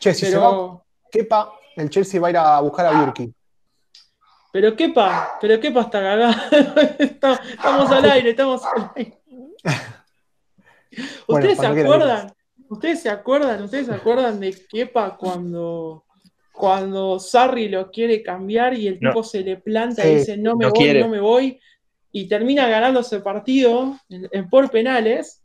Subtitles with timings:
[0.00, 3.30] Che, si se va Kepa, el Chelsea va a ir a buscar a Burki.
[4.50, 6.34] Pero Kepa, pero Kepa está cagado.
[6.98, 9.18] estamos al aire, estamos al aire.
[11.28, 12.32] ¿Ustedes se acuerdan?
[12.70, 13.62] ¿Ustedes se acuerdan?
[13.62, 16.06] ¿Ustedes se acuerdan de Kepa cuando,
[16.50, 20.66] cuando Sarri lo quiere cambiar y el tipo se le planta y dice no me
[20.70, 21.60] voy, no me voy?
[22.10, 25.39] Y termina ganando ese partido en, por penales.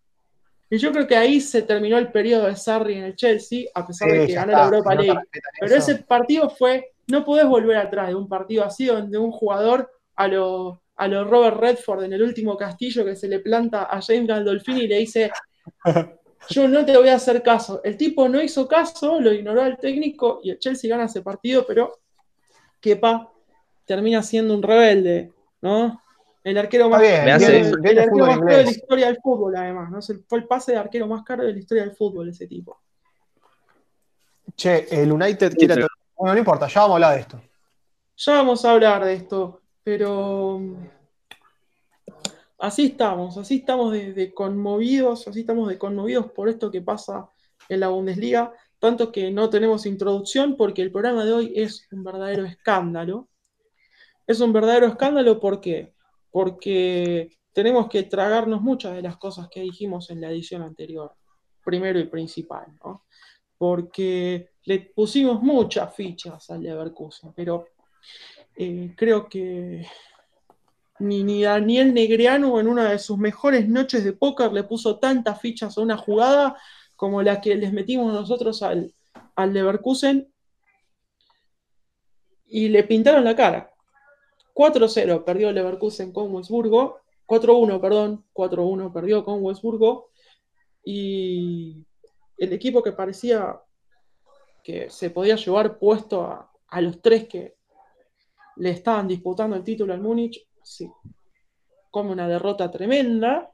[0.75, 3.87] Y yo creo que ahí se terminó el periodo de Sarri en el Chelsea, a
[3.87, 5.21] pesar de que ganó la Europa League.
[5.57, 9.89] Pero ese partido fue, no podés volver atrás de un partido así donde un jugador
[10.17, 14.01] a lo a lo Robert Redford en el último castillo que se le planta a
[14.01, 15.31] James Gandolfini y le dice,
[16.49, 17.79] yo no te voy a hacer caso.
[17.81, 21.65] El tipo no hizo caso, lo ignoró al técnico y el Chelsea gana ese partido,
[21.65, 21.99] pero
[22.81, 23.31] Kepa
[23.85, 26.01] termina siendo un rebelde, ¿no?
[26.45, 29.99] El arquero más, caro, de la historia del fútbol, además, ¿no?
[30.27, 32.79] Fue el pase de arquero más caro de la historia del fútbol, ese tipo.
[34.55, 35.87] Che, el United quiere...
[36.15, 37.41] Bueno, no importa, ya vamos a hablar de esto.
[38.17, 39.61] Ya vamos a hablar de esto.
[39.83, 40.61] Pero
[42.59, 47.27] así estamos, así estamos de, conmovidos, así estamos de conmovidos por esto que pasa
[47.69, 52.03] en la Bundesliga, tanto que no tenemos introducción porque el programa de hoy es un
[52.03, 53.29] verdadero escándalo.
[54.27, 55.94] Es un verdadero escándalo ¿por qué?
[56.35, 61.15] Porque tenemos que tragarnos muchas de las cosas que dijimos en la edición anterior,
[61.63, 63.05] primero y principal, ¿no?
[63.57, 67.67] Porque le pusimos muchas fichas al Leverkusen, pero
[68.53, 69.87] eh, creo que
[70.99, 75.77] ni, Daniel Negreanu en una de sus mejores noches de póker le puso tantas fichas
[75.77, 76.57] a una jugada
[76.97, 78.93] como la que les metimos nosotros al,
[79.37, 80.27] al Leverkusen
[82.45, 83.74] y le pintaron la cara.
[84.55, 90.09] 4-0 perdió Leverkusen con Wolfsburgo, 4-1, perdón, 4-1 perdió con Wolfsburgo
[90.83, 91.85] y
[92.37, 93.61] el equipo que parecía
[94.63, 97.55] que se podía llevar puesto a, a los tres que,
[98.57, 100.89] le estaban disputando el título al Múnich, sí,
[101.91, 103.51] como una derrota tremenda.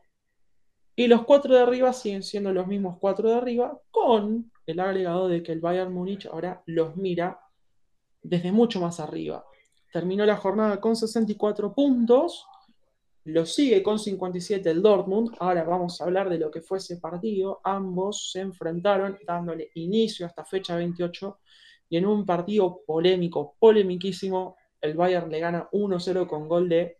[0.95, 5.27] Y los cuatro de arriba siguen siendo los mismos cuatro de arriba, con el agregado
[5.27, 7.39] de que el Bayern Múnich ahora los mira
[8.21, 9.45] desde mucho más arriba.
[9.91, 12.45] Terminó la jornada con 64 puntos,
[13.25, 15.35] lo sigue con 57 el Dortmund.
[15.39, 17.61] Ahora vamos a hablar de lo que fue ese partido.
[17.63, 21.39] Ambos se enfrentaron dándole inicio a esta fecha 28
[21.89, 26.97] y en un partido polémico, polemiquísimo, el Bayern le gana 1-0 con gol de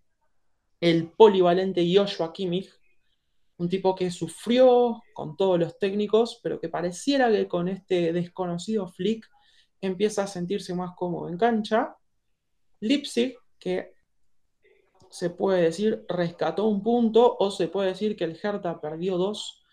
[0.82, 2.70] el polivalente Joshua Kimmich,
[3.58, 8.88] un tipo que sufrió con todos los técnicos, pero que pareciera que con este desconocido
[8.88, 9.28] Flick
[9.80, 11.96] empieza a sentirse más cómodo en cancha.
[12.82, 13.94] Leipzig, que
[15.10, 19.64] se puede decir rescató un punto, o se puede decir que el Hertha perdió dos,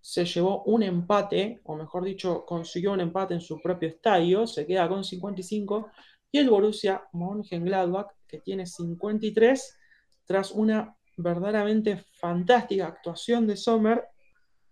[0.00, 4.66] se llevó un empate, o mejor dicho, consiguió un empate en su propio estadio, se
[4.66, 5.90] queda con 55,
[6.32, 9.78] y el Borussia Mönchengladbach, que tiene 53,
[10.24, 14.04] tras una verdaderamente fantástica actuación de Sommer,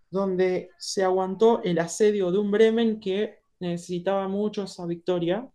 [0.09, 5.47] donde se aguantó el asedio de un Bremen que necesitaba mucho esa victoria,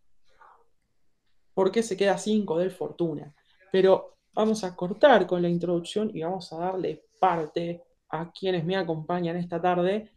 [1.55, 3.35] porque se queda 5 del Fortuna.
[3.73, 8.77] Pero vamos a cortar con la introducción y vamos a darle parte a quienes me
[8.77, 10.11] acompañan esta tarde.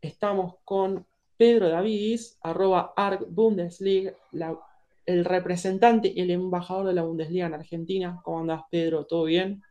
[0.00, 1.06] Estamos con
[1.36, 4.58] Pedro Davidis, arroba ArcBundesliga, la
[5.06, 8.20] el representante y el embajador de la Bundesliga en Argentina.
[8.22, 9.06] ¿Cómo andás, Pedro?
[9.06, 9.62] ¿Todo bien?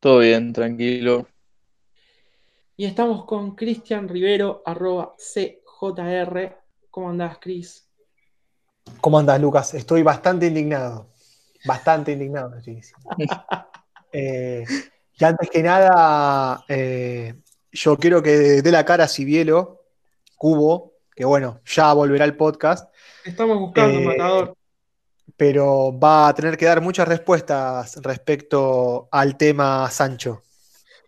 [0.00, 1.26] Todo bien, tranquilo.
[2.76, 6.56] Y estamos con Cristian Rivero, arroba CJR.
[6.90, 7.85] ¿Cómo andás, Cris?
[9.00, 9.74] ¿Cómo andás, Lucas?
[9.74, 11.08] Estoy bastante indignado.
[11.64, 12.52] Bastante indignado,
[14.12, 14.64] eh,
[15.18, 17.34] y antes que nada, eh,
[17.72, 19.82] yo quiero que dé la cara a Cibielo,
[20.36, 22.94] Cubo, que bueno, ya volverá al podcast.
[23.24, 24.56] Estamos buscando, un eh, Matador
[25.36, 30.42] pero va a tener que dar muchas respuestas respecto al tema Sancho.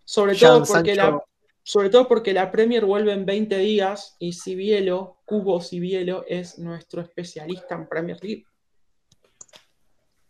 [0.05, 1.23] Sobre todo, porque la,
[1.63, 7.01] sobre todo porque la Premier vuelve en 20 días y Cibielo, Cubo Cibielo, es nuestro
[7.01, 8.47] especialista en Premier League.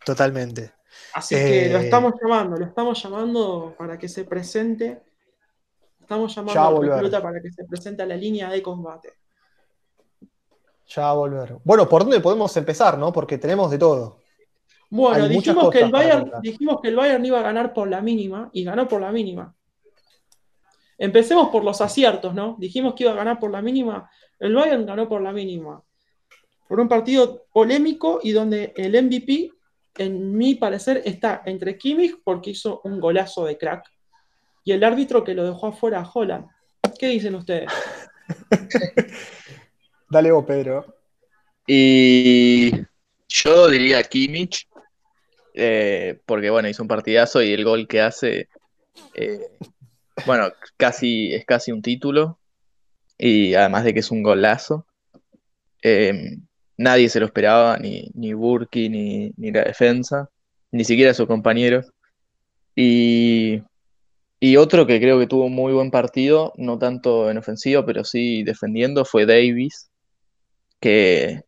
[0.05, 0.73] Totalmente.
[1.13, 5.01] Así que lo eh, estamos llamando, lo estamos llamando para que se presente.
[6.01, 9.13] Estamos llamando a recluta para que se presente a la línea de combate.
[10.87, 11.57] Ya va a volver.
[11.63, 13.13] Bueno, ¿por dónde podemos empezar, no?
[13.13, 14.19] Porque tenemos de todo.
[14.89, 18.49] Bueno, dijimos que, el Bayern, dijimos que el Bayern iba a ganar por la mínima
[18.51, 19.55] y ganó por la mínima.
[20.97, 22.57] Empecemos por los aciertos, ¿no?
[22.59, 24.09] Dijimos que iba a ganar por la mínima.
[24.39, 25.83] El Bayern ganó por la mínima.
[26.67, 29.51] Por un partido polémico y donde el MVP,
[29.97, 33.85] en mi parecer, está entre Kimmich porque hizo un golazo de crack
[34.63, 36.47] y el árbitro que lo dejó afuera a Holland.
[36.97, 37.71] ¿Qué dicen ustedes?
[40.09, 40.95] Dale vos, Pedro.
[41.65, 42.71] Y
[43.27, 44.67] yo diría Kimmich,
[45.53, 48.49] eh, porque bueno, hizo un partidazo y el gol que hace,
[49.13, 49.51] eh,
[50.25, 52.38] bueno, casi, es casi un título.
[53.19, 54.87] Y además de que es un golazo.
[55.83, 56.37] Eh,
[56.77, 60.29] nadie se lo esperaba, ni, ni Burki, ni, ni la defensa,
[60.71, 61.91] ni siquiera sus compañeros.
[62.75, 63.61] Y,
[64.39, 68.05] y otro que creo que tuvo un muy buen partido, no tanto en ofensivo, pero
[68.05, 69.89] sí defendiendo, fue Davis,
[70.79, 71.41] que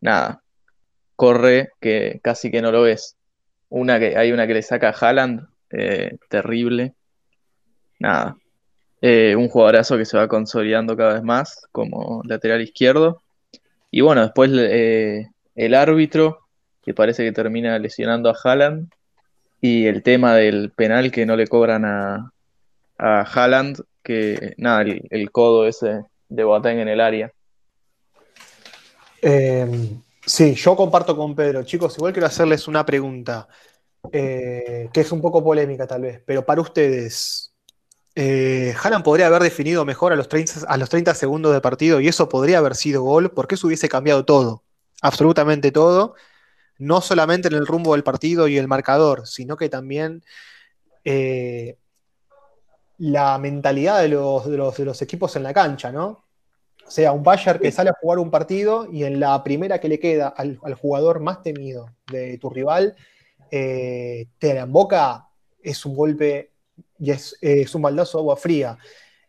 [0.00, 0.42] nada,
[1.16, 3.16] corre que casi que no lo ves.
[3.68, 6.94] Una que, hay una que le saca a Haaland, eh, terrible.
[8.00, 8.36] Nada.
[9.06, 13.20] Eh, un jugadorazo que se va consolidando cada vez más como lateral izquierdo.
[13.90, 16.38] Y bueno, después eh, el árbitro,
[16.82, 18.90] que parece que termina lesionando a Haaland.
[19.60, 22.32] Y el tema del penal que no le cobran a,
[22.96, 24.80] a Haaland, que nada,
[25.10, 27.30] el, codo ese de Boateng en el área.
[29.20, 31.62] Eh, sí, yo comparto con Pedro.
[31.62, 33.48] Chicos, igual quiero hacerles una pregunta,
[34.10, 37.53] eh, que es un poco polémica tal vez, pero para ustedes,
[38.16, 42.00] eh, Haaland podría haber definido mejor a los, 30, a los 30 segundos de partido
[42.00, 44.62] y eso podría haber sido gol, porque eso hubiese cambiado todo,
[45.02, 46.14] absolutamente todo,
[46.78, 50.22] no solamente en el rumbo del partido y el marcador, sino que también
[51.04, 51.76] eh,
[52.98, 56.24] la mentalidad de los, de los, de los equipos en la cancha, ¿no?
[56.86, 59.88] O sea, un Bayern que sale a jugar un partido y en la primera que
[59.88, 62.94] le queda al, al jugador más temido de tu rival,
[63.50, 65.28] eh, te la emboca,
[65.62, 66.53] es un golpe
[67.04, 68.78] y es, un baldazo de agua fría.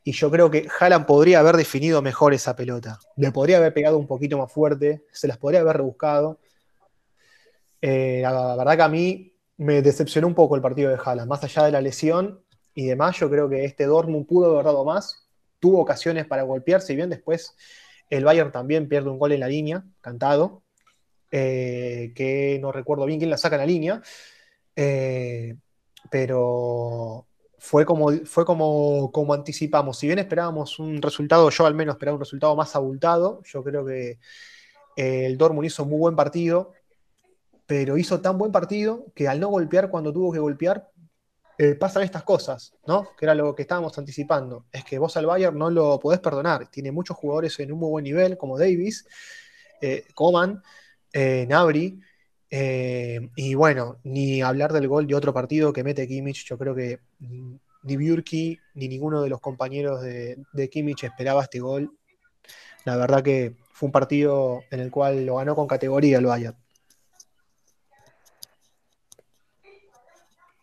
[0.04, 3.00] Y yo creo que Haaland podría haber definido mejor esa pelota.
[3.16, 6.39] Le podría haber pegado un poquito más fuerte, se las podría haber rebuscado.
[7.81, 11.30] Eh, la verdad que a mí me decepcionó un poco el partido de Haaland.
[11.30, 12.42] Más allá de la lesión
[12.74, 15.25] y demás, yo creo que este Dortmund pudo haber dado más
[15.66, 17.56] tuvo ocasiones para golpearse y bien después
[18.12, 20.62] el Bayern también pierde un gol en la línea, cantado,
[21.31, 24.01] eh, que no recuerdo bien quién la saca en la línea,
[24.75, 25.56] eh,
[26.12, 27.25] pero
[27.65, 29.97] fue como, fue como, como anticipamos.
[29.97, 33.83] Si bien esperábamos un resultado, yo al menos esperaba un resultado más abultado, yo creo
[33.83, 34.19] que
[34.95, 36.73] eh, el Dortmund hizo un muy buen partido,
[37.65, 40.91] pero hizo tan buen partido que al no golpear cuando tuvo que golpear,
[41.57, 43.07] eh, pasan estas cosas, ¿no?
[43.17, 44.67] Que era lo que estábamos anticipando.
[44.71, 46.69] Es que vos al Bayern no lo podés perdonar.
[46.69, 49.07] Tiene muchos jugadores en un muy buen nivel, como Davis,
[49.81, 50.62] eh, Coman,
[51.13, 52.00] eh, Nabri.
[52.51, 56.45] Y bueno, ni hablar del gol de otro partido que mete Kimmich.
[56.45, 57.00] Yo creo que
[57.83, 61.92] ni Bjurki ni ninguno de los compañeros de, de Kimmich esperaba este gol.
[62.83, 66.57] La verdad que fue un partido en el cual lo ganó con categoría el Bayern.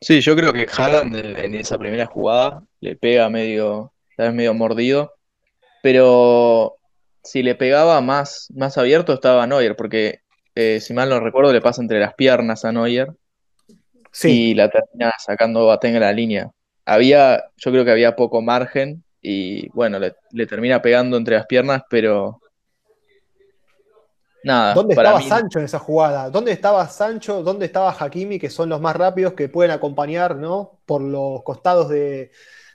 [0.00, 5.12] Sí, yo creo que Haaland en esa primera jugada le pega medio, vez medio mordido,
[5.80, 6.76] pero
[7.22, 10.22] si le pegaba más, más abierto estaba Neuer, porque
[10.56, 13.12] eh, si mal no recuerdo le pasa entre las piernas a Neuer
[14.12, 16.50] Sí, y la termina sacando Boateng a la línea.
[16.84, 21.46] Había, yo creo que había poco margen y bueno, le, le termina pegando entre las
[21.46, 22.40] piernas, pero
[24.44, 26.30] nada, ¿Dónde estaba mí Sancho en esa jugada?
[26.30, 27.42] ¿Dónde estaba Sancho?
[27.42, 30.80] ¿Dónde estaba Hakimi, que son los más rápidos que pueden acompañar ¿no?
[30.86, 32.30] por los costados de,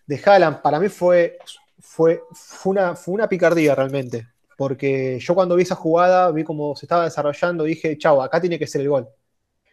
[0.06, 0.62] de Haaland?
[0.62, 1.38] Para mí fue,
[1.80, 4.28] fue, fue, una, fue una picardía realmente.
[4.56, 8.58] Porque yo cuando vi esa jugada, vi cómo se estaba desarrollando, dije, chau, acá tiene
[8.58, 9.08] que ser el gol.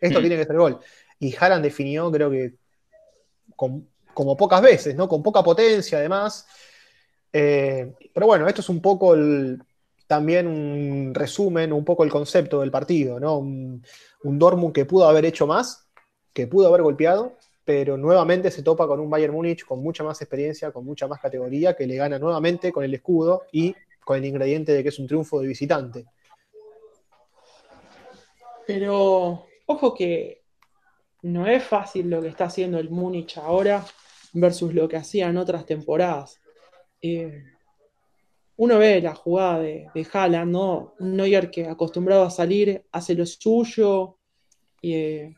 [0.00, 0.22] Esto Mm.
[0.22, 0.80] tiene que ser el gol.
[1.18, 2.54] Y Haaland definió, creo que
[4.14, 5.08] como pocas veces, ¿no?
[5.08, 6.46] Con poca potencia, además.
[7.32, 9.14] Eh, pero bueno, esto es un poco
[10.06, 13.38] también un resumen, un poco el concepto del partido, ¿no?
[13.38, 13.84] Un,
[14.22, 15.88] un Dortmund que pudo haber hecho más,
[16.32, 20.20] que pudo haber golpeado, pero nuevamente se topa con un Bayern Múnich con mucha más
[20.20, 24.24] experiencia, con mucha más categoría, que le gana nuevamente con el escudo y con el
[24.26, 26.04] ingrediente de que es un triunfo de visitante.
[28.66, 30.43] Pero ojo que
[31.24, 33.84] no es fácil lo que está haciendo el Múnich ahora
[34.34, 36.38] versus lo que hacía en otras temporadas.
[37.00, 37.42] Eh,
[38.56, 40.94] uno ve la jugada de, de Haaland, ¿no?
[40.98, 44.18] Un Neuer que acostumbrado a salir hace lo suyo
[44.82, 45.36] y, eh,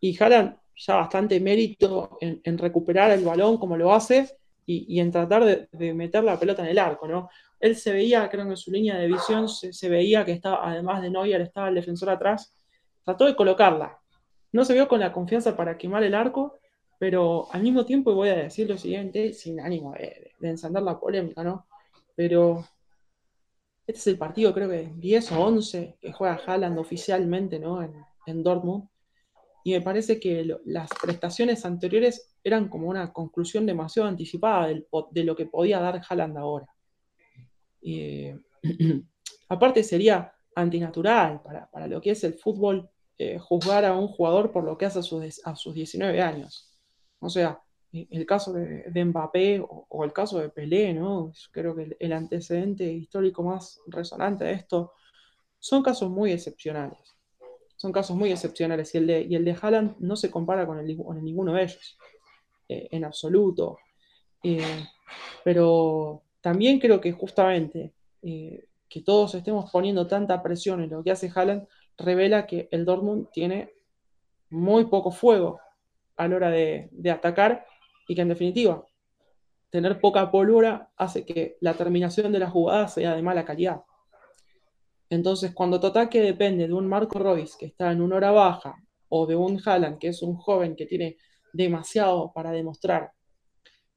[0.00, 0.58] y ya
[0.88, 4.36] bastante mérito en, en recuperar el balón como lo hace
[4.66, 7.30] y, y en tratar de, de, meter la pelota en el arco, ¿no?
[7.58, 10.68] Él se veía, creo que en su línea de visión se, se veía que estaba,
[10.68, 12.54] además de Neuer, estaba el defensor atrás,
[13.02, 14.01] trató de colocarla.
[14.52, 16.58] No se vio con la confianza para quemar el arco,
[16.98, 21.00] pero al mismo tiempo voy a decir lo siguiente, sin ánimo de, de encender la
[21.00, 21.66] polémica, ¿no?
[22.14, 22.64] Pero
[23.86, 27.82] este es el partido, creo que 10 o 11 que juega Haaland oficialmente, ¿no?
[27.82, 28.88] En, Dortmund.
[29.64, 35.34] Y me parece que las prestaciones anteriores eran como una conclusión demasiado anticipada de lo
[35.34, 36.66] que podía dar Haaland ahora.
[37.82, 38.38] Eh,
[39.48, 42.88] aparte sería antinatural para lo que es el fútbol,
[43.18, 46.72] eh, juzgar a un jugador por lo que hace a sus, a sus 19 años.
[47.20, 51.32] O sea, el caso de, Mbappé o, el caso de Pelé, ¿no?
[51.50, 54.92] Creo que el, antecedente histórico más resonante de esto
[55.58, 56.98] son casos muy excepcionales.
[57.76, 60.84] Son casos muy excepcionales y el de, y el de Haaland no se compara con
[60.84, 61.98] ninguno de ellos,
[62.68, 63.78] eh, en absoluto.
[64.42, 64.86] Eh,
[65.44, 67.92] pero también creo que justamente
[68.22, 72.84] eh, que todos estemos poniendo tanta presión en lo que hace Haaland revela que el
[72.84, 73.72] Dortmund tiene
[74.50, 75.60] muy poco fuego
[76.16, 77.64] a la hora de, atacar
[78.06, 78.84] y que en definitiva,
[79.70, 83.82] tener poca pólvora hace que la terminación de la jugada sea de mala calidad.
[85.08, 88.76] Entonces, cuando tu ataque depende de un Marco Royce que está en una hora baja
[89.08, 91.16] o de un Haaland que es un joven que tiene
[91.52, 93.12] demasiado para demostrar,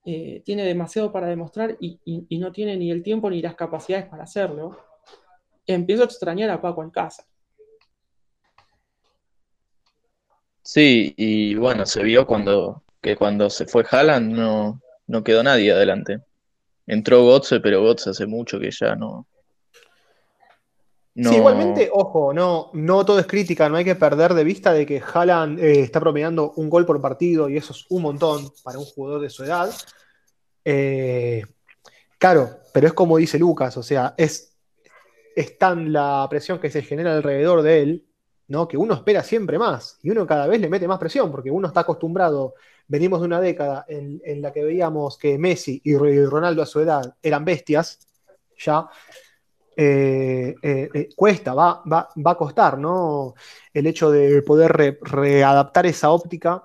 [0.07, 1.99] eh, tiene demasiado para demostrar y,
[2.37, 4.77] no tiene ni el tiempo ni las capacidades para hacerlo,
[5.65, 6.91] empiezo a extrañar a Paco en
[10.65, 15.71] Sí, y bueno, se vio cuando que cuando se fue Haaland no, no quedó nadie
[15.71, 16.21] adelante.
[16.87, 19.27] Entró Gotze, pero Gotze hace mucho que ya no.
[21.15, 24.87] Sí, igualmente, ojo, no, no todo es crítica, no hay que perder de vista de
[24.87, 28.79] que Haaland eh, está promediando un gol por partido y eso es un montón para
[28.79, 29.69] un jugador de su edad.
[30.65, 31.43] Eh,
[32.17, 34.57] claro, pero es como dice Lucas, o sea, es,
[35.35, 38.05] es tan la presión que se genera alrededor de él,
[38.47, 38.67] ¿no?
[38.67, 41.67] Que uno espera siempre más y uno cada vez le mete más presión porque uno
[41.67, 42.53] está acostumbrado
[42.87, 47.15] venimos de una década en, la que veíamos que Messi y Ronaldo a su edad
[47.21, 47.99] eran bestias,
[48.57, 48.87] ya.
[49.77, 53.33] Eh, eh, eh, cuesta, va, va, a costar, ¿no?
[53.73, 56.63] El hecho de poder readaptar esa óptica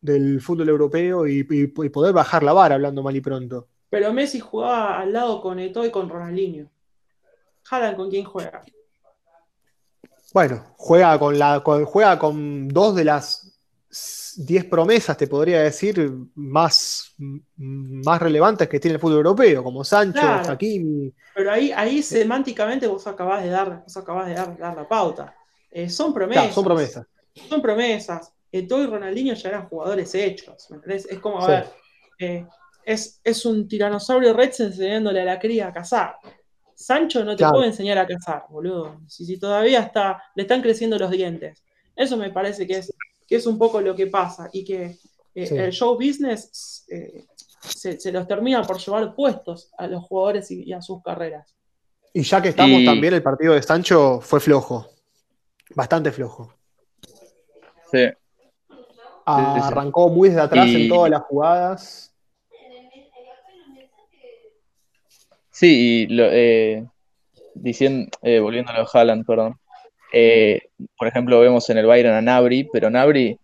[0.00, 3.68] del fútbol europeo y, poder bajar la vara, hablando mal y pronto.
[3.90, 6.70] Pero Messi jugaba al lado con Eto y con Ronaldinho.
[7.64, 8.62] Jalan con quién juega.
[10.32, 13.50] Bueno, juega con, la, juega con dos de las
[14.36, 17.14] 10 promesas, te podría decir, más,
[17.56, 21.12] más relevantes que tiene el fútbol europeo, como Sancho, Hakimi.
[21.34, 25.34] Pero ahí, ahí semánticamente vos acabás de dar, vos acabás de dar, la pauta.
[25.70, 26.54] Eh, son promesas.
[26.54, 27.06] son promesas.
[27.48, 28.32] Son promesas.
[28.52, 30.68] Eto'o y Ronaldinho ya eran jugadores hechos.
[30.86, 31.66] Es como, a ver,
[32.18, 32.46] eh,
[32.84, 36.16] es, es, un tiranosaurio Rex enseñándole a la cría a cazar.
[36.80, 39.00] Sancho no te puede enseñar a cazar, boludo.
[39.06, 41.62] Si, si todavía está, le están creciendo los dientes.
[41.94, 42.92] Eso me parece que es
[43.30, 44.98] que es un poco lo que pasa y que
[45.36, 47.26] eh, el show business eh,
[47.60, 51.54] se, los termina por llevar puestos a los jugadores y, a sus carreras.
[52.12, 54.88] Y ya que estamos también, el partido de Sancho fue flojo,
[55.76, 56.52] bastante flojo.
[57.92, 58.08] Sí.
[59.24, 62.09] arrancó muy desde atrás en todas las jugadas.
[65.60, 66.86] Sí, y eh,
[67.54, 69.60] diciendo, volviendo a lo de Haaland, perdón.
[70.10, 73.38] Eh, por ejemplo, vemos en el Bayern a Nabri, pero Nabri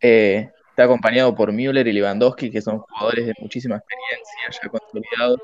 [0.00, 5.38] eh, está acompañado por Müller y Lewandowski, que son jugadores de muchísima experiencia, ya consolidados.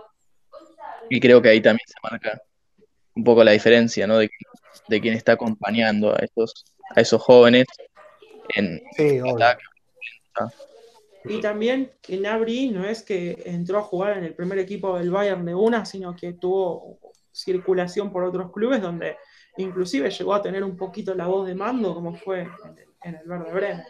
[1.09, 2.43] Y creo que ahí también se marca
[3.15, 4.19] un poco la diferencia, ¿no?
[4.19, 4.29] De,
[4.89, 6.65] de quién está acompañando a esos,
[6.97, 7.67] a esos jóvenes
[8.57, 8.83] en
[9.29, 9.63] ataque.
[11.25, 15.11] Y también que Nabri no es que entró a jugar en el primer equipo del
[15.11, 16.99] Bayern de una, sino que tuvo
[17.31, 19.17] circulación por otros clubes donde
[19.57, 22.49] inclusive llegó a tener un poquito la voz de mando, como fue
[23.03, 23.85] en el, Verde Bremen.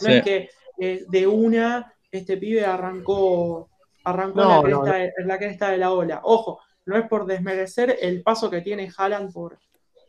[0.00, 3.70] No es que eh, de una este pibe arrancó,
[4.04, 6.20] arrancó en, la cresta, de la ola.
[6.24, 9.58] Ojo, no es por desmerecer el paso que tiene Haaland por,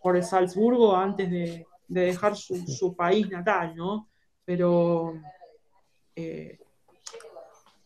[0.01, 4.09] por el Salzburgo antes de, dejar su, país natal, ¿no?
[4.43, 5.13] Pero
[6.15, 6.60] eh,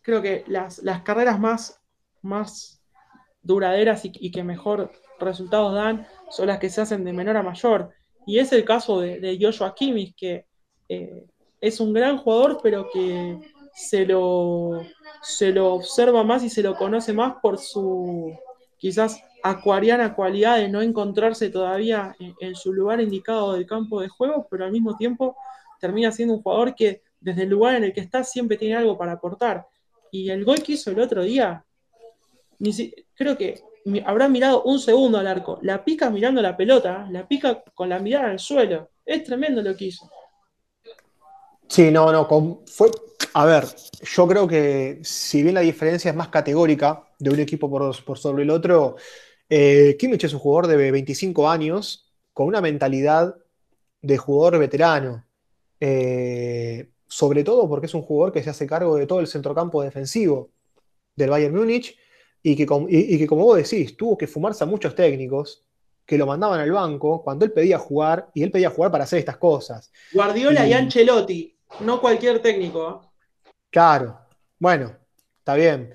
[0.01, 1.81] creo que las, carreras más,
[2.22, 2.81] más
[3.41, 7.91] duraderas y que mejor resultados dan son las que se hacen de menor a mayor.
[8.25, 10.46] Y es el caso de, de Joshua que
[10.89, 11.25] eh,
[11.62, 13.39] es un gran jugador, pero que
[13.74, 14.81] se lo,
[15.22, 18.34] se lo observa más y se lo conoce más por su
[18.77, 24.48] quizás acuariana cualidad de no encontrarse todavía en, su lugar indicado del campo de juego,
[24.50, 25.36] pero al mismo tiempo
[25.79, 28.97] termina siendo un jugador que desde el lugar en el que está siempre tiene algo
[28.97, 29.67] para aportar.
[30.12, 31.65] Y el gol que hizo el otro día,
[33.15, 33.62] creo que
[34.05, 35.59] habrá mirado un segundo al arco.
[35.62, 38.89] La pica mirando la pelota, la pica con la mirada al suelo.
[39.05, 40.09] Es tremendo lo que hizo.
[41.67, 42.63] Sí, no, no.
[42.65, 42.89] fue,
[43.33, 43.65] a ver,
[44.01, 48.43] yo creo que si bien la diferencia es más categórica de un equipo por, sobre
[48.43, 48.95] el otro,
[49.50, 53.36] eh, Kimmich es un jugador de 25 años con una mentalidad
[54.01, 55.25] de jugador veterano.
[55.79, 59.81] Eh, sobre todo porque es un jugador que se hace cargo de todo el centrocampo
[59.81, 60.51] defensivo
[61.15, 61.97] del Bayern Múnich
[62.43, 65.65] y que, como vos decís, tuvo que fumarse a muchos técnicos
[66.05, 69.19] que lo mandaban al banco cuando él pedía jugar y él pedía jugar para hacer
[69.19, 69.91] estas cosas.
[70.13, 73.03] Guardiola y, Ancelotti, no cualquier técnico.
[73.03, 73.51] ¿eh?
[73.69, 74.17] Claro,
[74.57, 74.95] bueno,
[75.39, 75.93] está bien.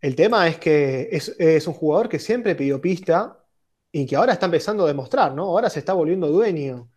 [0.00, 3.42] El tema es que es, un jugador que siempre pidió pista
[3.90, 5.44] y que ahora está empezando a demostrar, ¿no?
[5.44, 6.90] Ahora se está volviendo dueño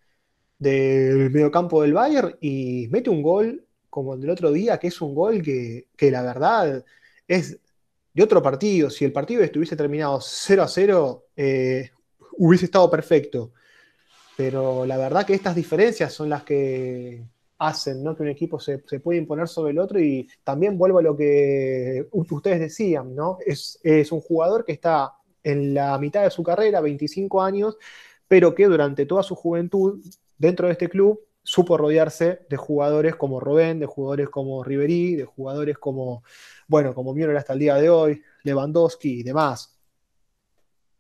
[0.60, 5.02] del mediocampo del Bayern y mete un gol como el del otro día, que es
[5.02, 6.84] un gol que, que la verdad
[7.28, 7.60] es
[8.14, 8.90] de otro partido.
[8.90, 11.92] Si el partido estuviese terminado 0 a 0, eh,
[12.38, 13.54] hubiese estado perfecto.
[14.36, 17.24] Pero la verdad que estas diferencias son las que
[17.60, 18.16] hacen ¿no?
[18.16, 22.08] que un equipo se, se, imponer sobre el otro y también vuelvo a lo que
[22.12, 23.40] ustedes decían, ¿no?
[23.46, 27.78] Es, es, un jugador que está en la mitad de su carrera, 25 años,
[28.28, 30.00] pero que durante toda su juventud
[30.38, 35.24] dentro de este club supo rodearse de jugadores como Robén, de jugadores como Riverí, de
[35.24, 36.24] jugadores como,
[36.68, 39.74] bueno, como Müller hasta el día de hoy, Lewandowski y demás.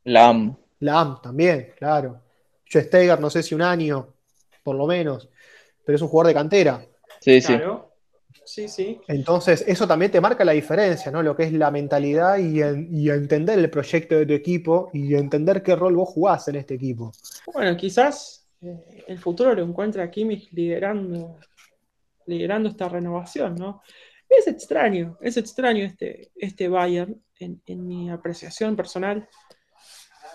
[0.06, 0.56] Lam.
[0.79, 2.22] Lam también, claro.
[2.65, 4.13] Steiger, no sé si un año,
[4.63, 5.27] por lo menos,
[5.84, 6.86] pero es un jugador de cantera.
[7.20, 7.84] Sí, claro.
[7.84, 7.88] sí.
[8.46, 9.01] Sí, sí.
[9.10, 11.22] Entonces, eso también te marca la diferencia, ¿no?
[11.22, 15.62] Lo que es la mentalidad y, y, entender el proyecto de tu equipo y entender
[15.62, 17.12] qué rol vos jugás en este equipo.
[17.53, 21.39] Bueno, quizás eh, el futuro lo encuentra a Kimmich liderando,
[22.25, 23.81] liderando esta renovación, ¿no?
[24.29, 29.27] Es extraño, es extraño este, este Bayern en, mi apreciación personal.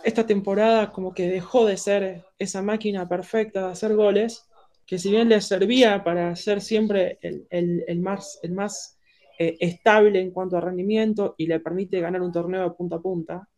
[0.03, 4.49] Esta temporada como que dejó de ser esa máquina perfecta de hacer goles,
[4.87, 8.99] que si bien le servía para ser siempre el, más, el más
[9.39, 13.03] eh, estable en cuanto a rendimiento y le permite ganar un torneo de punta a
[13.03, 13.49] punta,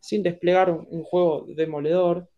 [0.00, 2.28] sin desplegar un, juego demoledor,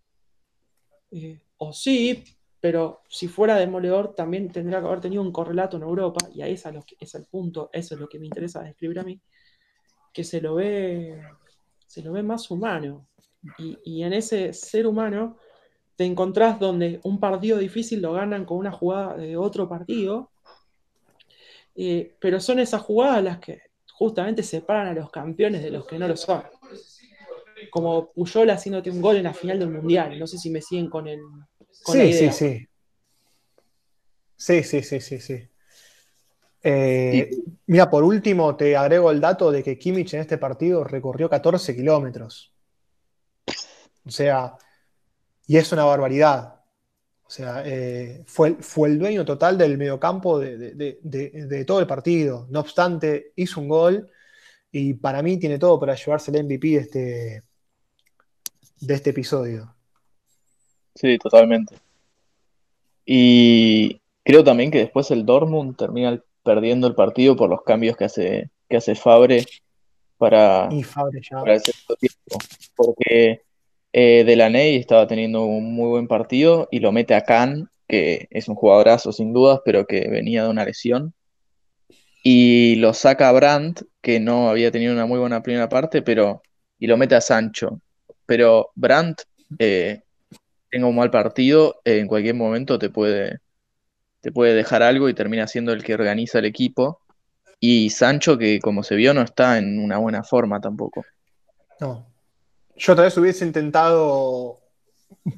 [1.12, 2.24] eh, o sí,
[2.60, 6.54] pero si fuera demoledor también tendría que haber tenido un correlato en Europa, y ahí
[6.54, 6.64] es,
[6.98, 9.20] es el punto, eso es lo que me interesa describir a mí,
[10.12, 11.20] que se lo ve,
[11.86, 13.06] se lo ve más humano.
[13.84, 15.36] Y, en ese ser humano
[15.94, 20.30] te encontrás donde un partido difícil lo ganan con una jugada de otro partido,
[21.76, 25.98] eh, pero son esas jugadas las que justamente separan a los campeones de los que
[25.98, 26.42] no lo son
[27.70, 30.18] como Puyol haciéndote un gol en la final del Mundial.
[30.18, 31.20] No sé si me siguen con el.
[31.70, 32.68] sí, sí, sí.
[34.36, 35.48] Sí, sí, sí, sí, sí.
[36.62, 37.30] Eh,
[37.66, 41.74] mira, por último, te agrego el dato de que Kimmich en este partido recorrió 14
[41.74, 42.52] kilómetros.
[44.06, 44.56] O sea,
[45.46, 46.58] y es una barbaridad.
[47.24, 52.46] O sea, eh, fue, fue, el dueño total del mediocampo de, de, todo el partido.
[52.50, 54.10] No obstante, hizo un gol
[54.70, 57.42] y para mí tiene todo para llevarse el MVP de este,
[58.80, 59.74] de este episodio.
[60.94, 61.76] Sí, totalmente.
[63.04, 68.04] Y creo también que después el Dortmund termina perdiendo el partido por los cambios que
[68.04, 69.44] hace, que hace Fabre
[70.16, 71.40] para, y Fabre ya.
[71.40, 72.44] el tiempo.
[72.74, 73.42] Porque
[73.92, 78.48] eh, Delaney estaba teniendo un muy buen partido y lo mete a Kahn, que es
[78.48, 81.14] un jugadorazo sin dudas, pero que venía de una lesión.
[82.22, 86.42] Y lo saca a Brandt, que no había tenido una muy buena primera parte, pero
[86.78, 87.80] y lo mete a Sancho
[88.28, 89.22] pero Brandt
[89.58, 90.02] eh,
[90.70, 93.38] tenga un mal partido, en cualquier momento te puede,
[94.20, 97.00] te puede dejar algo y termina siendo el que organiza el equipo.
[97.58, 101.06] Y Sancho, que como se vio, no está en una buena forma tampoco.
[101.80, 102.06] No.
[102.76, 104.60] Yo tal vez hubiese intentado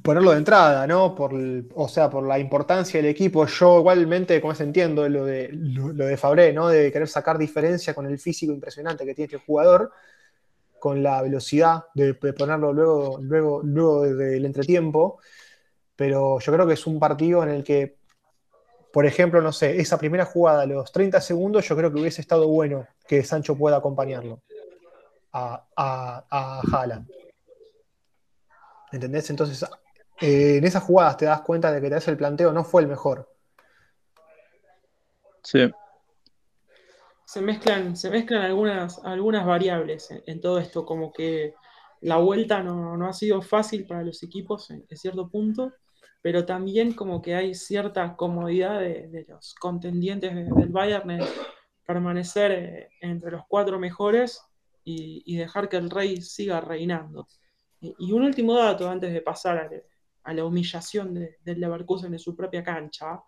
[0.03, 1.15] ponerlo de entrada, ¿no?
[1.15, 1.33] Por,
[1.77, 3.47] o sea, por la importancia del equipo.
[3.47, 6.67] Yo igualmente, como se entiendo, lo de, lo, de Fabré, ¿no?
[6.67, 9.93] De querer sacar diferencia con el físico impresionante que tiene este jugador
[10.81, 15.21] con la velocidad de, ponerlo luego, luego, luego del entretiempo,
[15.95, 17.99] pero yo creo que es un partido en el que,
[18.93, 22.21] por ejemplo, no sé, esa primera jugada a los 30 segundos, yo creo que hubiese
[22.21, 24.43] estado bueno que Sancho pueda acompañarlo
[25.33, 27.09] a, a, a Haaland.
[28.91, 29.31] ¿Entendés?
[29.31, 29.65] Entonces,
[30.21, 32.83] eh, en esas jugadas te das cuenta de que te hace el planteo no fue
[32.83, 33.33] el mejor.
[35.45, 35.71] Sí
[37.31, 41.55] se mezclan, se mezclan algunas, algunas variables en, todo esto, como que
[42.01, 45.73] la vuelta no, ha sido fácil para los equipos en, cierto punto,
[46.23, 51.21] pero también como que hay cierta comodidad de, los contendientes del Bayern en
[51.87, 54.43] permanecer eh, entre los cuatro mejores
[54.83, 57.29] y, dejar que el rey siga reinando.
[57.81, 59.71] Y, un último dato antes de pasar
[60.25, 63.23] a, la humillación del Leverkusen en su propia cancha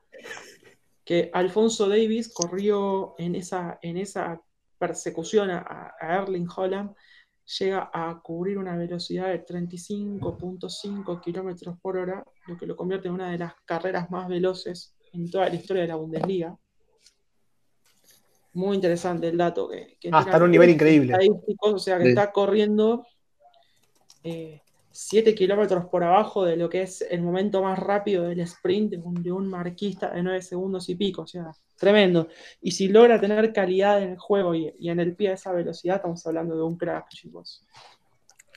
[1.04, 4.40] que Alfonso Davis corrió en esa, en esa
[4.78, 6.94] persecución a, Erling Holland,
[7.58, 13.14] llega a cubrir una velocidad de 35.5 kilómetros por hora, lo que lo convierte en
[13.14, 16.56] una de las carreras más veloces en toda la historia de la Bundesliga.
[18.54, 21.14] Muy interesante el dato que, que ah, está en un nivel increíble.
[21.60, 23.06] O sea que está corriendo
[24.22, 24.62] eh,
[24.92, 28.98] 7 kilómetros por abajo de lo que es el momento más rápido del sprint de
[28.98, 31.22] un, de un marquista de 9 segundos y pico.
[31.22, 32.28] O sea, tremendo.
[32.60, 35.52] Y si logra tener calidad en el juego y, y en el pie a esa
[35.52, 37.64] velocidad, estamos hablando de un crack, chicos.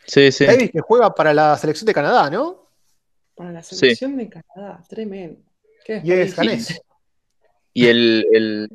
[0.05, 0.45] Sí, sí.
[0.45, 2.69] Davis que juega para la selección de Canadá, ¿no?
[3.33, 5.39] Para la selección de Canadá, tremendo.
[5.83, 6.81] ¿Qué Y es ganés.
[7.73, 8.69] Y el, el-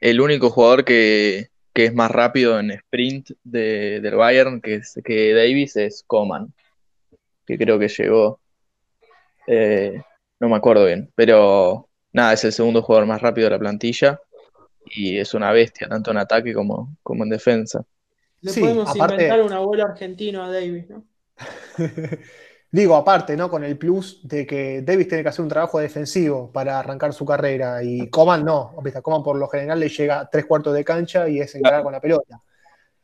[0.00, 5.00] el único jugador que, que es más rápido en sprint de- del Bayern que, es-
[5.04, 6.52] que Davis es Coman,
[7.46, 8.40] que creo que llegó,
[9.46, 10.00] eh,
[10.40, 14.20] no me acuerdo bien, pero nada, es el segundo jugador más rápido de la plantilla
[14.84, 17.84] y es una bestia, tanto en ataque como, como en defensa.
[18.40, 21.04] Le Sí, podemos aparte- inventar un abuelo argentino a Davis, ¿no?
[22.70, 23.50] Digo, aparte, ¿no?
[23.50, 27.26] Con el plus de que Davis tiene que hacer un trabajo defensivo para arrancar su
[27.26, 28.74] carrera y Coman no.
[28.82, 29.02] ¿viste?
[29.02, 32.00] Coman por lo general le llega tres cuartos de cancha y es encarar con la
[32.00, 32.40] pelota.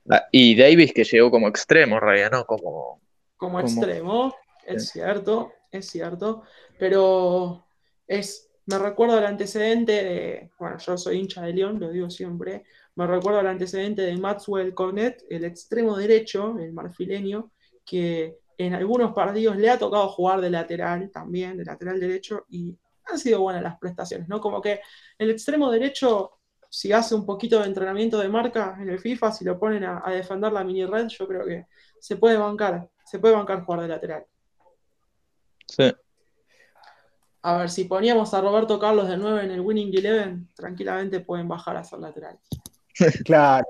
[0.09, 2.47] Ah, Y Davis que llegó como extremo, Raya, ¿no?
[2.47, 3.01] Como,
[3.39, 4.35] como Como- extremo,
[4.67, 6.43] es cierto, es cierto,
[6.79, 7.65] pero
[8.07, 12.65] es, me recuerdo el antecedente de, bueno, yo soy hincha de León, lo digo siempre,
[12.97, 17.53] me recuerdo el antecedente de Maxwell Cornet, el extremo derecho, el marfileño,
[17.87, 22.77] que en algunos partidos le ha tocado jugar de lateral también, de lateral derecho, y
[23.11, 24.41] han sido buenas las prestaciones, ¿no?
[24.41, 24.81] Como que
[25.17, 26.33] el extremo derecho,
[26.69, 30.03] si hace un poquito de entrenamiento de marca en el FIFA, si lo ponen a,
[30.05, 31.67] a defender la mini red, yo creo que
[32.01, 34.27] se puede bancar, se puede bancar jugar de lateral.
[35.67, 35.93] sí.
[37.41, 41.47] A ver, si poníamos a Roberto Carlos de 9 en el Winning Eleven, tranquilamente pueden
[41.47, 42.39] bajar a ser lateral.
[43.25, 43.65] Claro.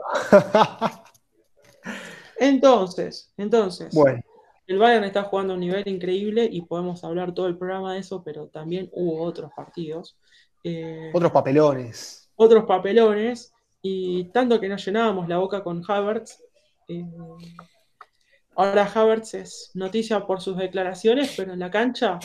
[2.40, 4.22] Entonces, entonces, bueno,
[4.66, 8.00] el Bayern está jugando a un nivel increíble y podemos hablar todo el programa de
[8.00, 10.16] eso, pero también hubo otros partidos.
[10.64, 12.30] eh, otros papelones.
[12.36, 16.42] otros papelones y tanto que nos llenábamos la boca con Havertz.
[16.88, 17.04] eh,
[18.58, 22.18] ahora Havertz es noticia por sus declaraciones, pero en la cancha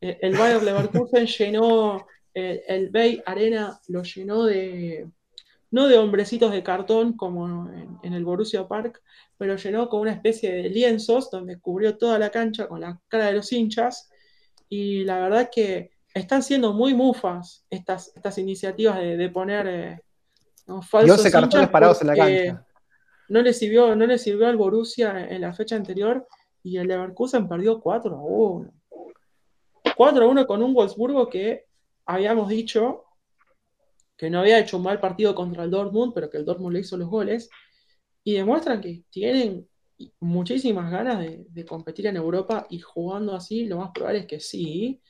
[0.00, 5.08] eh, el Bayer Leverkusen llenó eh, el Bay Arena, lo llenó de
[5.70, 9.02] no de hombrecitos de cartón como en, en el Borussia Park,
[9.36, 13.26] pero llenó con una especie de lienzos donde cubrió toda la cancha con la cara
[13.26, 14.10] de los hinchas
[14.68, 20.00] y la verdad que están siendo muy mufas estas, estas iniciativas de, de poner eh,
[20.82, 22.66] falsos 11 cartones parados en la cancha.
[23.28, 26.26] No le sirvió, no le sirvió al Borussia en la fecha anterior
[26.62, 28.72] y el Leverkusen perdió 4 a 1.
[29.96, 31.66] 4 a 1 con un Wolfsburgo que
[32.06, 33.04] habíamos dicho
[34.18, 36.80] que no había hecho un mal partido contra el Dortmund, pero que el Dortmund le
[36.80, 37.48] hizo los goles,
[38.24, 39.68] y demuestran que tienen
[40.20, 45.00] muchísimas ganas de, competir en Europa y jugando así, lo más probable es que sí.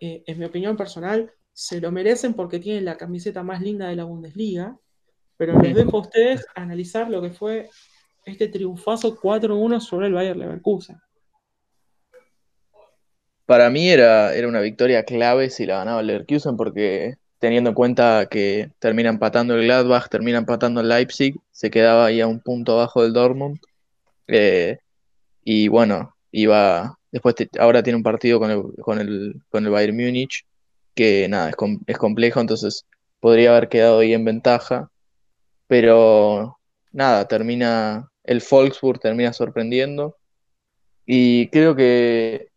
[0.00, 3.96] Eh, en mi opinión personal, se lo merecen porque tienen la camiseta más linda de
[3.96, 4.78] la Bundesliga,
[5.44, 7.68] pero les dejo a ustedes analizar lo que fue
[8.24, 11.00] este triunfazo 4-1 sobre el Bayer Leverkusen.
[13.44, 17.74] Para mí era, era una victoria clave si la ganaba el Leverkusen porque teniendo en
[17.74, 22.38] cuenta que termina empatando el Gladbach, termina empatando el Leipzig, se quedaba ahí a un
[22.38, 23.58] punto abajo del Dortmund.
[24.28, 24.78] Eh,
[25.42, 26.96] y bueno, iba.
[27.10, 30.46] Después te- ahora tiene un partido con el, con el, con el Bayern Múnich,
[30.94, 32.86] que nada, es, com- es complejo, entonces
[33.18, 34.88] podría haber quedado ahí en ventaja.
[35.72, 36.58] Pero
[36.92, 38.10] nada, termina.
[38.24, 40.18] El Wolfsburg termina sorprendiendo.
[41.06, 42.50] Y creo que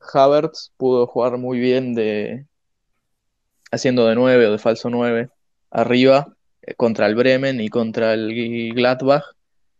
[0.00, 2.46] Havertz pudo jugar muy bien de
[3.70, 5.28] haciendo de 9 o de falso 9
[5.70, 9.24] arriba eh, contra el Bremen y contra el Gladbach,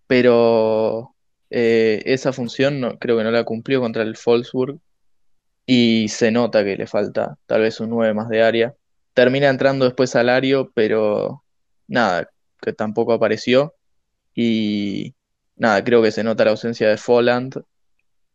[0.07, 1.14] pero
[1.49, 4.79] eh, esa función no, creo que no la cumplió contra el Wolfsburg
[5.64, 8.75] y se nota que le falta tal vez un 9 más de área.
[9.14, 11.44] Termina entrando después al Ario, pero
[11.88, 12.29] nada,
[12.64, 13.74] que tampoco apareció
[14.35, 15.14] y
[15.57, 17.62] nada, creo que se nota la ausencia de Folland,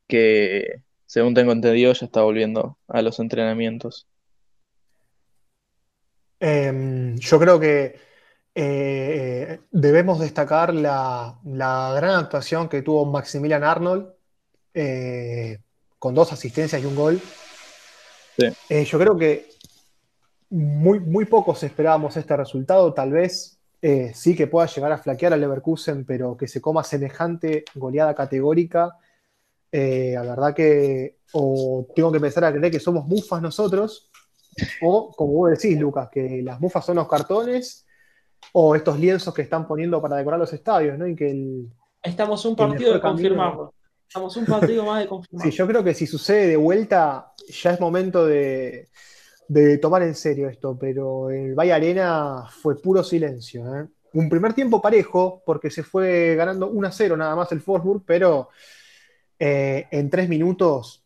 [0.08, 4.08] que según tengo entendido ya está volviendo a los entrenamientos.
[6.39, 8.00] Eh, yo creo que
[8.56, 14.13] eh, debemos destacar la, la gran actuación que tuvo Maximilian Arnold
[14.74, 15.60] eh,
[15.98, 17.22] con dos asistencias y un gol.
[18.38, 18.48] Sí.
[18.70, 19.50] Eh, yo creo que
[20.50, 25.34] muy, muy pocos esperábamos este resultado, tal vez eh, sí que pueda llegar a flaquear
[25.34, 28.98] al Leverkusen, pero que se coma semejante goleada categórica.
[29.72, 34.10] eh, la verdad que o tengo que empezar a creer que somos mufas nosotros,
[34.82, 37.86] o como vos decís, Lucas, que las mufas son los cartones
[38.54, 41.08] o estos lienzos que están poniendo para decorar los estadios, ¿no?
[41.08, 41.70] Y que el,
[42.02, 43.74] Estamos un partido de confirmarlo.
[44.08, 45.52] Estamos un partido más de confirmarlo.
[45.52, 48.89] Sí, yo creo que si sucede de vuelta, ya es momento de,
[49.50, 53.66] de tomar en serio esto, pero el Valle Arena fue puro silencio.
[53.76, 53.88] ¿eh?
[54.14, 58.04] Un primer tiempo parejo, porque se fue ganando 1 a 0 nada más el Forsburg,
[58.06, 58.50] pero
[59.40, 61.04] eh, en tres minutos,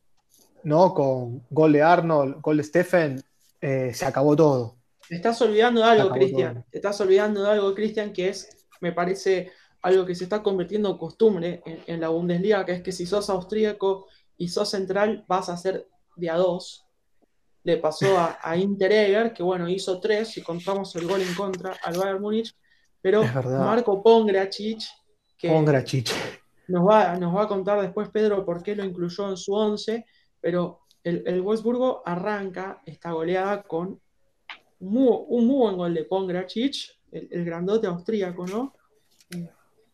[0.63, 0.93] ¿no?
[0.93, 3.23] Con gol de Arnold, gol de Stephen,
[3.61, 4.75] eh, se acabó todo.
[5.07, 6.65] Te estás olvidando de algo, Cristian.
[6.69, 8.49] Te estás olvidando de algo, Cristian, que es,
[8.81, 9.51] me parece,
[9.81, 13.29] algo que se está convirtiendo en costumbre en, la Bundesliga, que es que si sos
[13.29, 16.85] austríaco y sos central, vas a ser de a dos.
[17.63, 21.77] Le pasó a, a Interegger, que bueno, hizo tres, y contamos el gol en contra
[21.83, 22.53] al Bayern Múnich,
[23.01, 24.81] pero Marco Pongracic,
[25.37, 25.49] que
[26.67, 30.05] Nos, va, nos va a contar después Pedro por qué lo incluyó en su once,
[30.39, 33.99] pero el, el Wolfsburgo arranca esta goleada con
[34.79, 34.93] un
[35.47, 36.75] muy, buen gol de Pongracic,
[37.11, 38.73] el, el grandote austríaco, ¿no?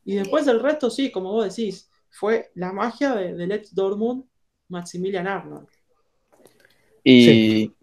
[0.05, 4.25] Y después el resto, sí, como vos decís, fue la magia de, de Let's Dortmund,
[4.67, 5.67] Maximilian Arnold.
[7.03, 7.73] Y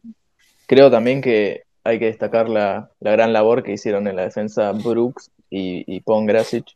[0.67, 5.31] creo también que hay que destacar la, gran labor que hicieron en la defensa Brooks
[5.51, 6.67] y, y Pongrasic.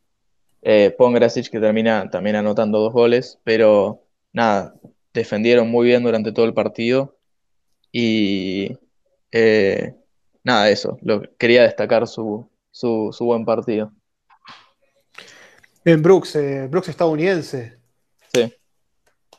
[0.62, 4.74] Eh, Pongrasic que termina también anotando dos goles, pero nada,
[5.12, 7.16] defendieron muy bien durante todo el partido
[7.90, 8.76] y
[9.33, 9.94] eh,
[10.44, 13.92] nada, eso, lo, quería destacar su, su buen partido.
[15.85, 17.79] En Brooks, eh, Brooks estadounidense.
[18.33, 18.53] Sí.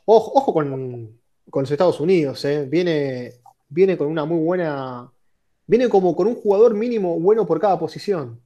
[0.04, 1.20] Ojo, con,
[1.60, 2.66] los Estados Unidos, eh.
[2.66, 3.34] viene,
[3.68, 5.12] viene con una muy buena.
[5.66, 8.40] Viene como con un jugador mínimo bueno por cada posición.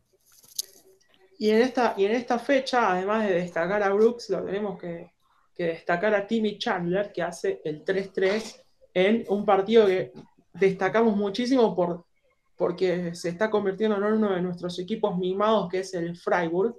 [1.38, 5.10] Y en esta, y en esta fecha, además de destacar a Brooks, lo tenemos que,
[5.56, 10.12] destacar a Timmy Chandler, que hace el 3-3 en un partido que
[10.52, 12.04] destacamos muchísimo por,
[12.56, 16.76] porque se está convirtiendo en uno de nuestros equipos mimados, que es el Freiburg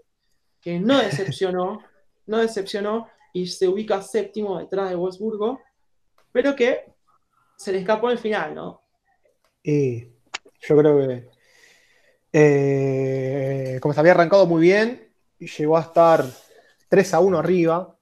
[0.62, 1.80] que no decepcionó,
[2.26, 5.62] no decepcionó y se ubica séptimo detrás de Wolfsburgo,
[6.32, 6.86] pero que
[7.56, 8.82] se le escapó el final, ¿no?
[9.64, 10.02] Y
[10.62, 11.30] yo creo que
[12.32, 15.10] eh, como se había arrancado muy bien,
[15.40, 16.26] llegó a estar
[16.90, 17.98] 3 a 1 arriba,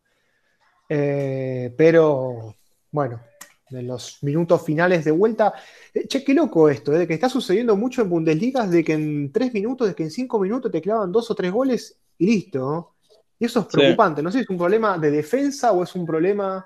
[0.89, 2.55] eh, pero
[2.91, 3.21] bueno,
[3.69, 5.53] en los minutos finales de vuelta.
[5.93, 9.31] Eh, che, qué loco esto, de que está sucediendo mucho en Bundesliga, de que en
[9.31, 12.95] 3 minutos, de que en 5 minutos te clavan dos o tres goles y listo.
[13.39, 14.21] Y eso es preocupante.
[14.23, 16.65] No sé si es un problema de defensa o es un problema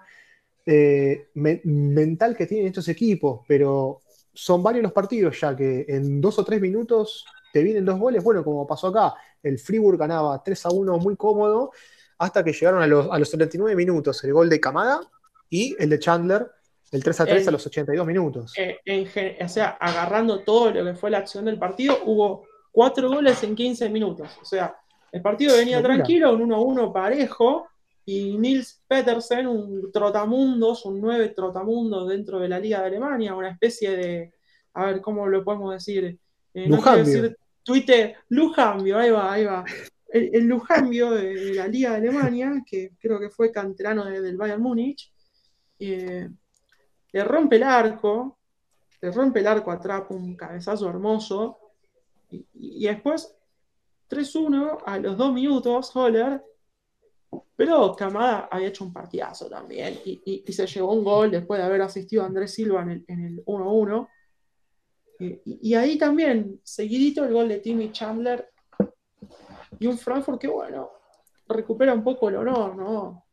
[0.71, 4.01] eh, mental que tienen estos equipos, pero
[4.31, 8.23] son varios los partidos ya que en dos o tres minutos te vienen dos goles.
[8.23, 11.71] Bueno, como pasó acá, el Fribourg ganaba 3 a 1 muy cómodo
[12.19, 15.01] hasta que llegaron a los, a los 39 minutos el gol de Camada
[15.49, 16.51] y el de Chandler,
[16.91, 18.53] el 3 a 3 a los 82 minutos.
[18.53, 23.55] o sea, agarrando todo lo que fue la acción del partido, hubo cuatro goles en
[23.55, 24.37] 15 minutos.
[24.39, 24.77] O sea,
[25.11, 27.67] el partido venía tranquilo, un 1-1 parejo,
[28.09, 33.51] y Nils Petersen, un trotamundos, un 9 trotamundos dentro de la Liga de Alemania, una
[33.51, 34.33] especie de,
[34.73, 36.17] a ver, ¿cómo lo podemos decir?
[36.55, 39.63] Eh, no quiero decir Twitter, Lujambio, ahí va, ahí va.
[40.11, 45.13] El, Lujambio de, la Liga de Alemania, que creo que fue canterano del Bayern Múnich,
[45.77, 46.27] eh,
[47.11, 48.39] le rompe el arco,
[49.01, 51.59] le rompe el arco atrás, un cabezazo hermoso,
[52.31, 53.35] y después
[54.09, 56.43] 3-1 a los dos minutos, Holler.
[57.59, 61.81] Pero Camada había hecho un partidazo también y, se llevó un gol después de haber
[61.81, 64.07] asistido a Andrés Silva en el 1-1.
[65.19, 68.49] y, ahí también, seguidito el gol de Timmy Chandler
[69.77, 70.89] y un Frankfurt que, bueno,
[71.49, 73.25] recupera un poco el honor, ¿no?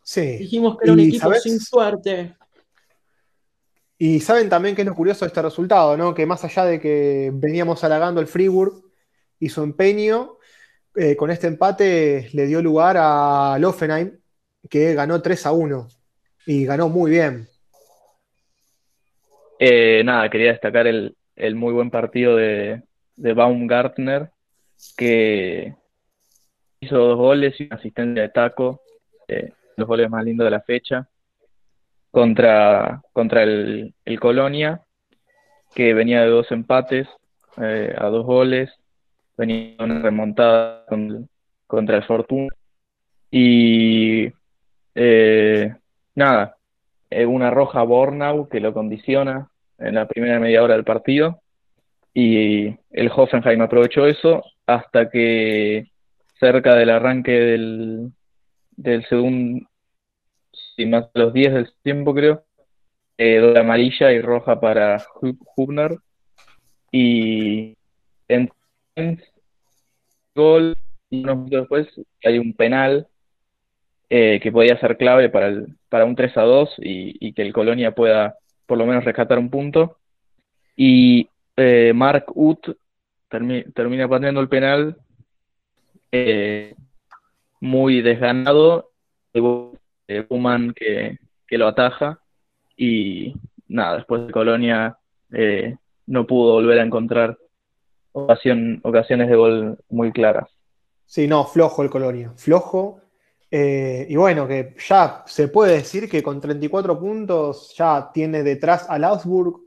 [0.00, 0.36] Sí.
[0.36, 2.36] Dijimos que era un equipo sin suerte.
[3.98, 6.14] Y saben también que es lo curioso de este resultado, ¿no?
[6.14, 8.80] Que más allá de que veníamos halagando el Fribourg,
[9.40, 10.38] y su empeño
[10.94, 14.18] eh, con este empate le dio lugar a Loffenheim,
[14.68, 15.88] que ganó 3 a 1
[16.46, 17.48] y ganó muy bien.
[19.58, 21.16] Eh, nada, quería destacar el,
[21.54, 22.82] muy buen partido de,
[23.16, 24.30] Baumgartner,
[24.96, 25.74] que
[26.80, 28.82] hizo dos goles y una asistencia de taco,
[29.28, 31.08] eh, los goles más lindos de la fecha,
[32.10, 34.82] contra, contra el, Colonia,
[35.74, 37.08] que venía de dos empates
[37.56, 38.70] a dos goles,
[39.36, 40.84] venía una remontada
[41.66, 42.48] contra el Fortuna.
[43.30, 44.30] Y
[44.94, 45.74] eh,
[46.14, 46.56] nada,
[47.10, 51.40] eh, una roja Bornau que lo condiciona en la primera media hora del partido.
[52.14, 55.90] Y el Hoffenheim aprovechó eso hasta que
[56.38, 58.12] cerca del arranque del,
[58.72, 59.66] del segundo,
[60.76, 62.44] y más los 10 del tiempo creo,
[63.16, 65.02] eh, doble amarilla y roja para
[65.56, 65.96] Hubner.
[66.90, 67.76] Y
[68.28, 68.50] en
[70.34, 70.74] gol
[71.10, 71.88] y unos minutos después
[72.24, 73.08] hay un penal
[74.10, 77.52] eh, que podía ser clave para, el, para un 3 a 2 y, que el
[77.52, 79.98] Colonia pueda por lo menos rescatar un punto.
[80.76, 82.76] Y eh, Mark Ut
[83.28, 84.96] termina pateando el penal
[86.10, 86.74] eh,
[87.60, 88.90] muy desganado.
[89.34, 92.20] eh, Buman que, que, lo ataja
[92.76, 93.34] y
[93.68, 94.98] nada, después de Colonia
[95.32, 95.76] eh,
[96.06, 97.38] no pudo volver a encontrar
[98.12, 100.48] ocasión, ocasiones de gol muy claras.
[101.06, 103.00] Sí, no, flojo el Colonia, flojo.
[103.50, 108.88] Eh, y bueno, que ya se puede decir que con 34 puntos ya tiene detrás
[108.88, 109.60] al Augsburg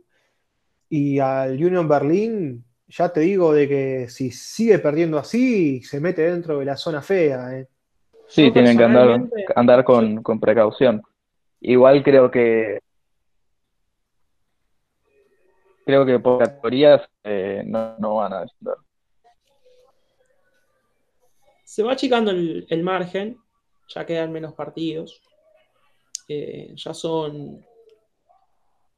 [0.90, 2.64] y al Union Berlin.
[2.88, 7.02] Ya te digo de que si sigue perdiendo así, se mete dentro de la zona
[7.02, 7.60] fea.
[7.60, 7.68] ¿eh?
[8.28, 9.22] Sí, tienen que andar,
[9.56, 11.04] andar con, con precaución.
[11.62, 12.80] Igual creo que
[15.86, 18.76] creo que por categorías eh, no, van a descender.
[21.64, 23.38] Se va achicando el, margen,
[23.88, 25.22] ya quedan menos partidos.
[26.28, 27.64] Eh, ya son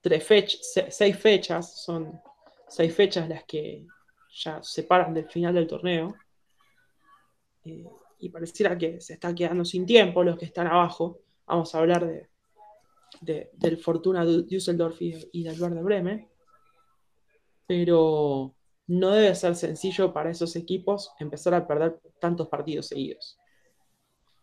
[0.02, 2.22] tres fechas, seis fechas, son
[2.68, 3.86] seis fechas las que
[4.32, 6.16] ya separan del final del torneo.
[7.66, 7.86] Eh,
[8.20, 11.20] y pareciera que se está quedando sin tiempo los que están abajo.
[11.46, 16.37] Vamos a hablar de, del Fortuna Düsseldorf y, y del Werder Bremen
[17.68, 18.56] pero
[18.88, 23.38] no debe ser sencillo para esos equipos empezar a perder tantos partidos seguidos.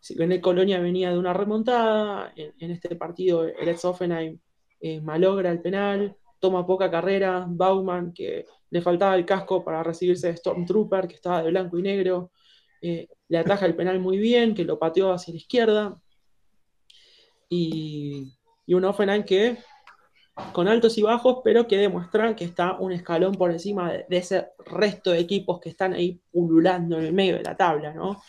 [0.01, 4.39] Si bien el Colonia venía de una remontada, en, este partido el ex Offenheim
[4.81, 10.27] eh, malogra el penal, toma poca carrera, Bauman, que le faltaba el casco para recibirse
[10.27, 12.33] de Stormtrooper, que estaba de blanco y negro,
[12.83, 15.99] eh, le ataja el penal muy bien, que lo pateó hacia la izquierda,
[17.49, 19.57] y, y un Offenheim que
[20.53, 24.49] con altos y bajos, pero que demuestran que está un escalón por encima de, ese
[24.66, 28.23] resto de equipos que están ahí pululando en el medio de la tabla, ¿no?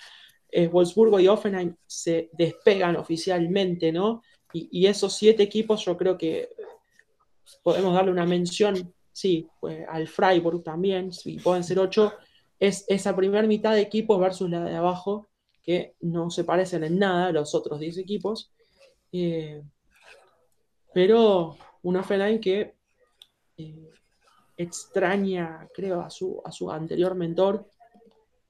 [0.52, 4.22] Eh, Wolfsburgo y Offenheim se despegan oficialmente, ¿no?
[4.54, 6.48] Y, esos siete equipos yo creo que
[7.62, 12.13] podemos darle una mención, sí, pues, al Freiburg también, si pueden ser ocho,
[12.58, 15.28] es esa primera mitad de equipos versus la de abajo,
[15.62, 18.54] que no se parecen en nada a los otros diez equipos.
[19.12, 19.62] Eh,
[20.94, 22.74] pero una Offenheim que
[23.58, 23.91] eh,
[24.58, 27.67] extraña, creo, a su, a su anterior mentor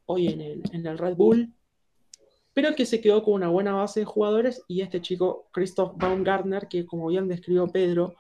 [0.06, 1.54] hoy en el, en el Red Bull,
[2.54, 6.69] pero que se quedó con una buena base de jugadores y este chico, Christoph Baumgartner,
[6.69, 8.15] que como bien describió Pedro,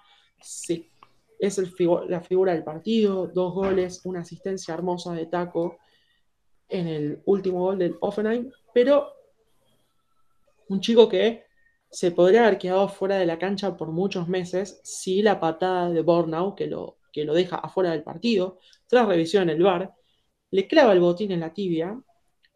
[1.39, 1.73] es el
[2.09, 5.77] la figura del partido, dos goles, una asistencia hermosa de taco
[6.67, 9.13] en el último gol del Offenheim, pero
[10.67, 11.44] un chico que
[11.89, 16.01] se podría haber quedado fuera de la cancha por muchos meses si la patada de
[16.01, 19.93] Bornau, que lo, que lo deja afuera del partido, tras revisión en el bar,
[20.51, 21.99] le clava el botín en la tibia,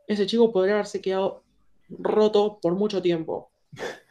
[0.08, 1.44] ese chico podría haberse quedado
[1.90, 3.52] roto por mucho tiempo.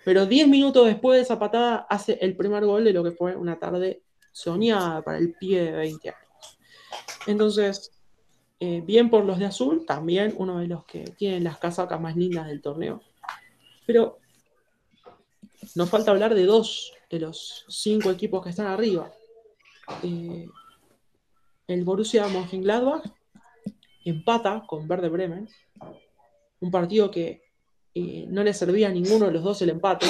[0.04, 3.36] Pero 10 minutos después de esa patada hace el primer gol de lo que fue
[3.36, 4.02] una tarde
[4.32, 6.20] soñada para el pie de 20 años.
[7.26, 7.90] Entonces,
[8.60, 12.16] eh, bien por los de azul, también uno de los que tienen las casacas más
[12.16, 13.02] lindas del torneo.
[13.86, 14.18] Pero
[15.74, 19.12] nos falta hablar de dos de los cinco equipos que están arriba.
[20.02, 20.46] Eh,
[21.66, 23.04] el Borussia Mönchengladbach
[24.04, 25.48] empata con Verde Bremen,
[26.60, 27.42] un partido que
[27.94, 30.06] eh, no le servía a ninguno de los dos el empate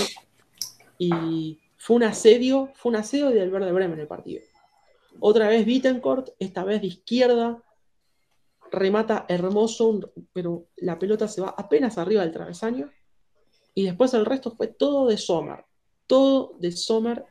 [0.99, 4.43] y fue un asedio, fue un asedio del Verde Bremen el partido.
[5.21, 7.63] Otra vez Bittencourt, esta vez de izquierda,
[8.71, 12.91] remata hermoso, pero la pelota se va apenas arriba del travesaño
[13.79, 15.65] y después el resto fue todo de Sommer.
[16.09, 17.25] Todo de Sommer,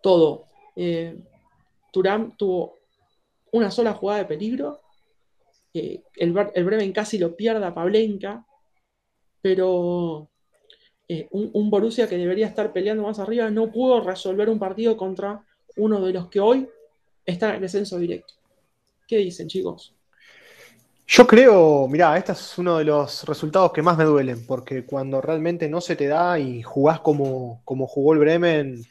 [0.00, 0.44] todo.
[0.76, 1.18] Eh,
[1.92, 2.78] Turán tuvo
[3.50, 4.82] una sola jugada de peligro.
[5.72, 8.46] el, el, Bremen casi lo pierde a Pablenka.
[9.42, 10.30] Pero
[11.08, 15.44] eh, un, Borussia que debería estar peleando más arriba no pudo resolver un partido contra
[15.76, 16.68] uno de los que hoy
[17.26, 18.34] está en descenso directo.
[19.08, 19.92] ¿Qué dicen, chicos?
[21.06, 25.20] Yo creo, mirá, este es uno de los resultados que más me duelen, porque cuando
[25.20, 28.82] realmente no se te da y jugás como, como jugó el Bremen,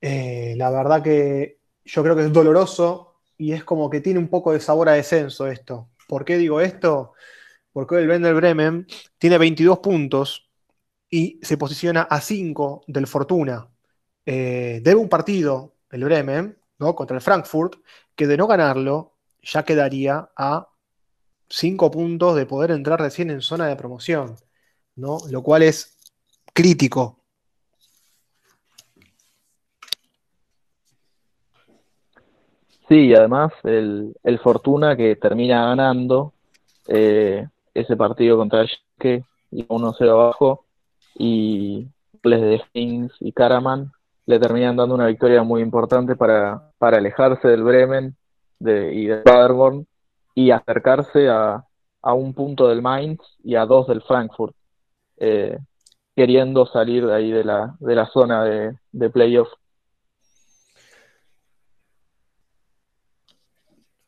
[0.00, 4.28] eh, la verdad que yo creo que es doloroso y es como que tiene un
[4.28, 5.90] poco de sabor a descenso esto.
[6.08, 7.12] ¿Por qué digo esto?
[7.72, 8.86] Porque el Werder Bremen
[9.18, 10.50] tiene 22 puntos
[11.10, 13.68] y se posiciona a 5 del Fortuna.
[14.26, 16.94] Eh, debe un partido, el Bremen, ¿no?
[16.96, 17.76] contra el Frankfurt,
[18.14, 20.68] que de no ganarlo ya quedaría a
[21.48, 24.36] cinco puntos de poder entrar recién en zona de promoción,
[24.96, 25.18] ¿no?
[25.30, 25.96] Lo cual es
[26.52, 27.20] crítico.
[32.88, 36.32] Sí, y además el, Fortuna que termina ganando
[36.86, 40.66] eh, ese partido contra el que y 1-0 abajo,
[41.14, 41.88] y
[42.22, 43.92] les de Sphinx y Karaman
[44.26, 48.16] le terminan dando una victoria muy importante para, para alejarse del Bremen
[48.58, 49.86] de, y de Paderborn
[50.36, 51.64] y acercarse a,
[52.02, 54.54] a un punto del Mainz y a dos del Frankfurt.
[55.16, 55.58] Eh,
[56.14, 59.48] queriendo salir de ahí de la, de la zona de, de playoff.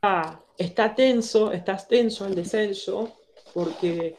[0.03, 3.17] Ah, está tenso, está tenso el descenso,
[3.55, 4.17] porque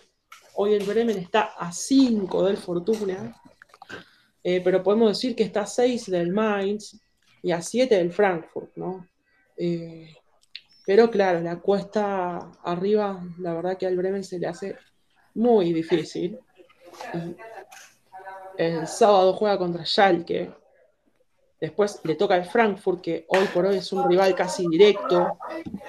[0.55, 3.35] hoy el Bremen está a 5 del Fortuna,
[4.43, 6.99] eh, pero podemos decir que está a 6 del Mainz
[7.43, 9.07] y a 7 del Frankfurt, ¿no?
[9.55, 10.15] Eh,
[10.89, 14.75] pero claro, la cuesta arriba, la verdad que al Bremen se le hace
[15.35, 16.39] muy difícil.
[18.57, 20.51] el sábado juega contra Schalke.
[21.61, 25.37] Después le toca al Frankfurt, que hoy por hoy es un rival casi directo.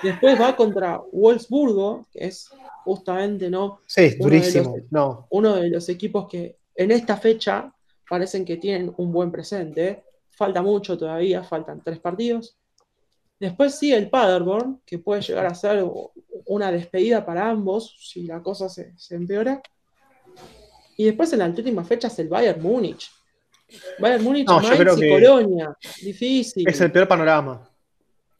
[0.03, 2.51] Después va contra Wolfsburgo, que es
[2.85, 3.81] justamente ¿no?
[3.87, 4.77] Sí, durísimo.
[4.91, 5.27] no.
[5.31, 7.75] uno de los equipos que en esta fecha
[8.07, 10.05] parecen que tienen un buen presente.
[10.29, 12.60] Falta mucho todavía, faltan tres partidos.
[13.41, 15.83] Después sigue el Paderborn, que puede llegar a ser
[16.45, 19.63] una despedida para ambos si la cosa se, empeora.
[20.99, 23.11] Y después en la última fecha es el Bayern Múnich.
[23.99, 25.75] Bayern Múnich, Mainz y Colonia.
[26.03, 26.69] Difícil.
[26.69, 27.67] Es el peor panorama.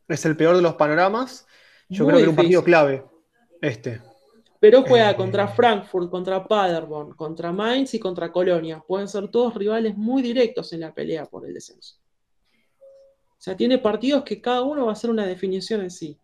[0.07, 1.47] Es el peor de los panoramas.
[1.89, 3.03] Yo creo que es un partido clave.
[3.63, 4.03] Este.
[4.59, 8.85] Pero juega eh, contra Frankfurt, contra Paderborn, contra Mainz y contra Colonia.
[8.87, 12.00] Pueden ser todos rivales muy directos en la pelea por el descenso.
[13.41, 16.19] O sea, tiene partidos que cada uno va a ser una definición en sí.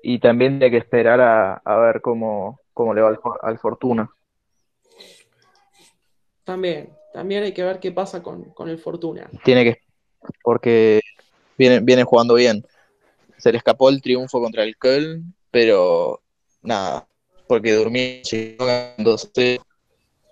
[0.00, 4.08] Y también hay que esperar a, ver cómo, cómo, le va al, Fortuna.
[6.44, 9.28] También, también hay que ver qué pasa con, el Fortuna.
[9.42, 9.78] Tiene que,
[10.44, 11.00] porque
[11.58, 12.64] viene, viene jugando bien.
[13.38, 16.22] Se le escapó el triunfo contra el Köln, pero
[16.62, 17.08] nada,
[17.48, 18.22] porque durmió
[18.96, 19.58] entonces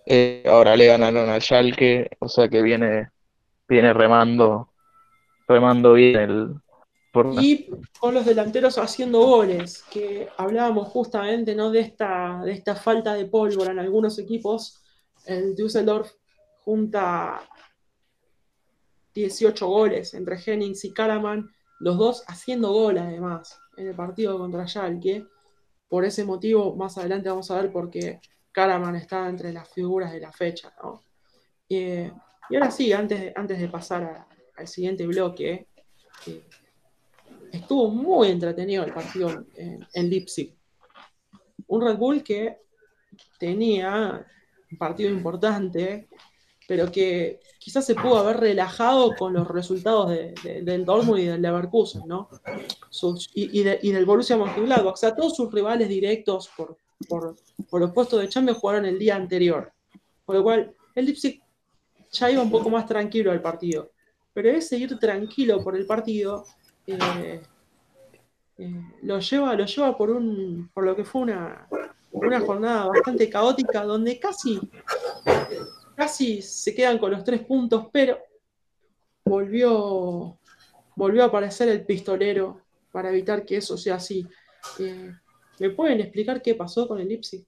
[0.07, 3.09] eh, ahora le ganaron al Schalke, o sea que viene,
[3.68, 4.70] viene remando,
[5.51, 6.55] remando bien el
[7.40, 11.72] y con los delanteros haciendo goles, que hablábamos justamente ¿no?
[11.72, 14.80] de, esta, de esta falta de pólvora en algunos equipos.
[15.26, 16.12] El Düsseldorf
[16.64, 17.40] junta
[19.12, 24.68] 18 goles entre Jennings y Karaman, los dos haciendo gol además en el partido contra
[24.68, 25.26] Schalke.
[25.88, 28.20] Por ese motivo, más adelante vamos a ver por qué
[28.53, 30.72] Karaman está entre las figuras de la fecha.
[31.68, 32.05] y
[32.55, 34.30] ahora sí, antes, antes de pasar
[34.61, 35.66] al siguiente bloque,
[37.52, 40.54] estuvo muy entretenido el partido en, en, Leipzig.
[41.66, 42.58] Un Red Bull que
[43.38, 44.26] tenía
[44.70, 46.08] un partido importante,
[46.68, 52.02] pero que quizás se pudo haber relajado con los resultados del Dortmund y del Leverkusen,
[52.06, 52.28] ¿no?
[53.34, 54.94] y, del Borussia Mönchengladbach.
[54.94, 56.76] O sea, todos sus rivales directos por,
[57.08, 59.72] por, los puestos de Champions jugaron el día anterior.
[60.24, 61.42] Por lo cual, el Leipzig
[62.12, 63.90] ya iba un poco más tranquilo al partido.
[64.33, 66.45] Pero ese ir tranquilo por el partido
[66.87, 67.41] eh,
[68.59, 71.66] eh, lo, lleva, lo lleva por, un, por lo que fue una,
[72.12, 74.61] una jornada bastante caótica donde casi
[75.97, 78.18] casi se quedan con los tres puntos, pero
[79.24, 80.39] volvió,
[80.97, 84.26] volvió a aparecer el pistolero para evitar que eso sea así.
[84.78, 85.12] Eh,
[85.59, 87.45] ¿Me pueden explicar qué pasó con el Leipzig?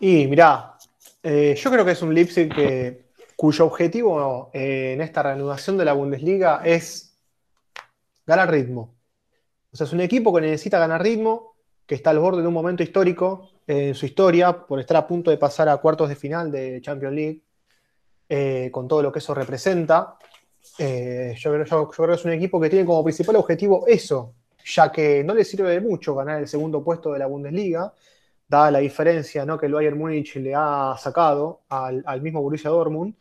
[0.00, 0.78] Y mirá,
[1.22, 3.03] yo creo que es un Leipzig que,
[3.36, 7.18] cuyo objetivo eh, en esta reanudación de la Bundesliga es
[8.26, 8.94] ganar ritmo.
[9.72, 11.56] O sea, es un equipo que necesita ganar ritmo,
[11.86, 15.30] que está al borde de un momento histórico en su historia por estar a punto
[15.30, 17.42] de pasar a cuartos de final de Champions League,
[18.28, 20.16] eh, con todo lo que eso representa.
[20.78, 25.22] Eh, yo, creo, que es un equipo que tiene como principal objetivo eso, ya que
[25.22, 27.92] no le sirve de mucho ganar el segundo puesto de la Bundesliga,
[28.48, 29.58] dada la diferencia ¿no?
[29.58, 33.14] que el Bayern Múnich le ha sacado al, mismo Borussia Dortmund,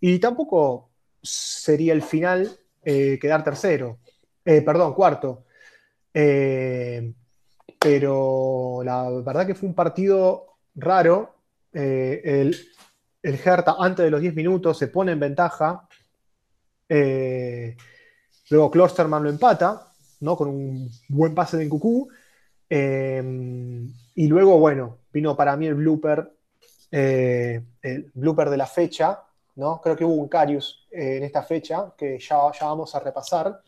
[0.00, 0.90] y tampoco
[1.22, 2.50] sería el final
[2.84, 3.98] eh, quedar tercero,
[4.44, 5.44] perdón, cuarto
[7.86, 11.34] pero la verdad que fue un partido raro.
[11.72, 12.56] Eh, el,
[13.22, 15.86] el, Hertha antes de los 10 minutos se pone en ventaja.
[16.88, 17.76] Eh,
[18.50, 20.36] luego Klosterman lo empata, ¿no?
[20.36, 22.08] Con un buen pase de Nkuku.
[22.68, 23.22] Eh,
[24.14, 26.32] y luego, bueno, vino para mí el blooper,
[26.90, 29.22] el blooper de la fecha,
[29.56, 29.80] ¿no?
[29.82, 33.60] Creo que hubo un Carius en esta fecha, que ya, ya vamos a repasar.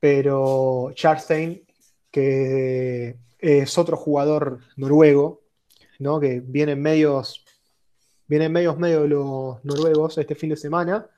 [0.00, 1.62] Pero Charstein,
[2.10, 5.42] que es otro jugador noruego,
[5.98, 6.20] ¿no?
[6.20, 7.44] que viene en medios,
[8.26, 11.08] viene en medios medio de los noruegos este fin de semana.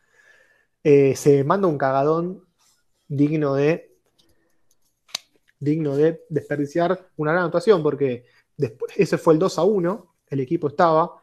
[0.83, 2.45] Eh, se manda un cagadón
[3.09, 3.94] digno de
[5.59, 8.27] digno de desperdiciar una gran actuación, porque
[8.57, 11.23] después, ese fue el 2 a 1, el equipo estaba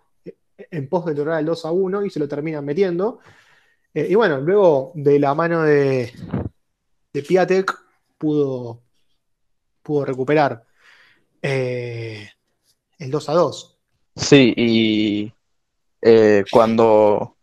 [0.69, 3.19] en pos de lograr el 2 a 1 y se lo terminan metiendo.
[3.93, 6.11] Eh, y bueno, luego de la mano de,
[7.13, 7.73] de Piatek
[8.17, 8.81] pudo,
[9.81, 10.63] pudo recuperar
[11.41, 12.29] eh,
[12.99, 13.77] el 2 a 2.
[14.15, 15.33] Sí, y
[16.01, 17.37] eh, cuando,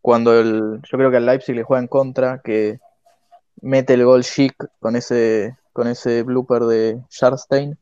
[0.00, 2.78] cuando el, yo creo que al Leipzig le juega en contra, que
[3.60, 7.76] mete el gol chic con ese, con ese blooper de Scharstein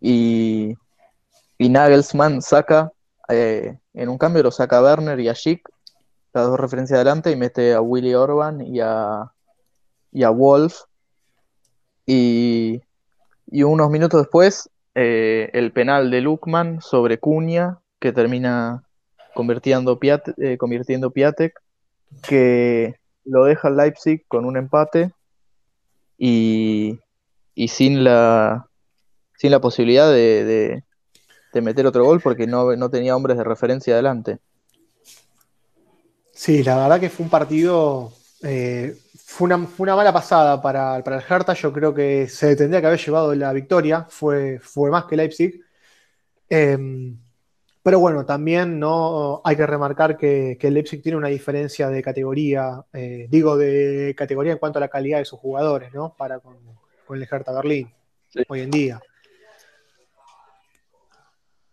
[0.00, 0.74] y,
[1.58, 2.92] y Nagelsmann saca,
[3.28, 5.68] eh, en un cambio lo saca a Werner y a Schick,
[6.32, 9.32] las dos referencias adelante, y mete a Willy Orban y a,
[10.10, 10.82] y a Wolf.
[12.06, 12.82] Y,
[13.46, 18.82] y unos minutos después, eh, el penal de Lukman sobre Cunha, que termina
[19.34, 21.60] convirtiendo, Piatek, eh, convirtiendo Piatek,
[22.22, 25.12] que lo deja Leipzig con un empate
[26.18, 26.98] y,
[27.54, 28.66] y sin la
[29.36, 30.82] sin la posibilidad de,
[31.52, 34.38] de, meter otro gol porque no, no, tenía hombres de referencia adelante.
[36.30, 38.12] Sí, la verdad que fue un partido,
[38.44, 42.54] eh, fue, una, fue, una, mala pasada para, para, el Hertha, yo creo que se
[42.54, 45.60] tendría que haber llevado la victoria, fue, fue más que Leipzig.
[46.48, 46.78] Eh,
[47.82, 52.84] pero bueno, también no hay que remarcar que, que, Leipzig tiene una diferencia de categoría,
[52.92, 56.14] eh, digo de categoría en cuanto a la calidad de sus jugadores, ¿no?
[56.16, 56.58] Para con,
[57.12, 57.92] con el Hertha Berlín
[58.30, 58.42] sí.
[58.48, 59.02] hoy en día.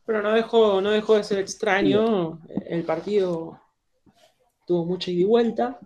[0.05, 2.41] Pero no dejó, no dejó de ser extraño.
[2.65, 3.61] El partido
[4.67, 5.79] tuvo mucha ida y vuelta.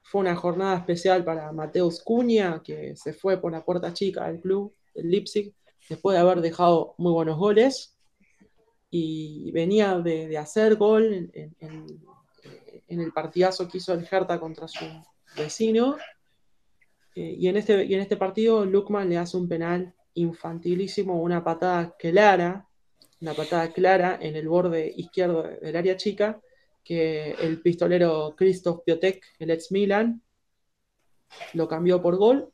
[0.00, 4.40] Fue una jornada especial para Mateus Cunha, que se fue por la puerta chica del
[4.40, 5.54] club, del Leipzig,
[5.86, 7.98] después de haber dejado muy buenos goles.
[8.88, 11.86] Y venía de, de hacer gol en, en,
[12.88, 14.86] en, el partidazo que hizo el Hertha contra su
[15.36, 15.98] vecino.
[17.14, 21.42] Eh, y, en este, y en este partido, Lukman le hace un penal infantilísimo, una
[21.44, 22.66] patada clara
[23.20, 26.40] una patada clara en el borde izquierdo del área chica,
[26.82, 30.22] que el pistolero Christoph Piotek, el ex Milan,
[31.52, 32.50] lo cambió por gol.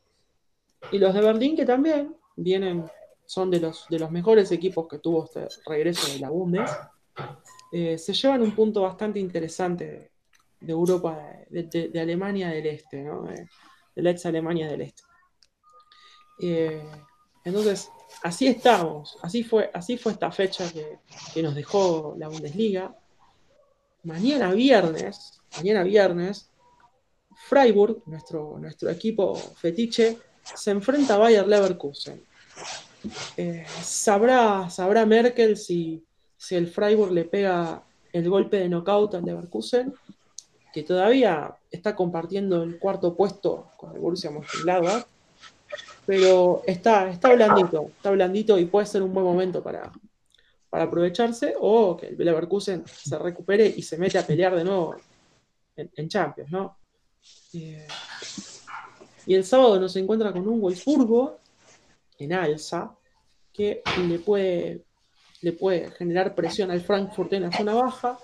[0.91, 2.85] Y los de Berlín, que también vienen,
[3.25, 6.69] son de los, de los mejores equipos que tuvo este regreso de la Bundes,
[7.71, 10.11] eh, se llevan un punto bastante interesante
[10.59, 11.17] de, Europa,
[11.49, 13.25] de, Alemania del Este, ¿no?
[13.97, 15.03] De, la ex Alemania del Este.
[16.39, 16.83] Eh,
[17.43, 17.89] entonces,
[18.23, 20.99] así estamos, así fue, así fue esta fecha que,
[21.33, 22.95] que, nos dejó la Bundesliga.
[24.03, 26.49] Mañana viernes, mañana viernes,
[27.47, 32.21] Freiburg, nuestro, nuestro equipo fetiche, se enfrenta a Bayer Leverkusen.
[33.37, 36.03] Eh, sabrá, sabrá Merkel si,
[36.35, 39.93] si el Freiburg le pega el golpe de knockout al Leverkusen,
[40.77, 45.07] que todavía está compartiendo el cuarto puesto con el Borussia Mönchengladbach
[46.05, 49.91] pero está, está blandito, está blandito y puede ser un buen momento para,
[50.69, 54.95] para aprovecharse o que el Leverkusen se recupere y se mete a pelear de nuevo
[55.75, 56.77] en, Champions, ¿no?
[57.53, 57.87] Eh,
[59.25, 61.39] y el sábado nos encuentra con un Wolfsburgo
[62.19, 62.95] en alza
[63.51, 64.85] que le puede,
[65.41, 68.19] le puede generar presión al Frankfurt en la zona baja.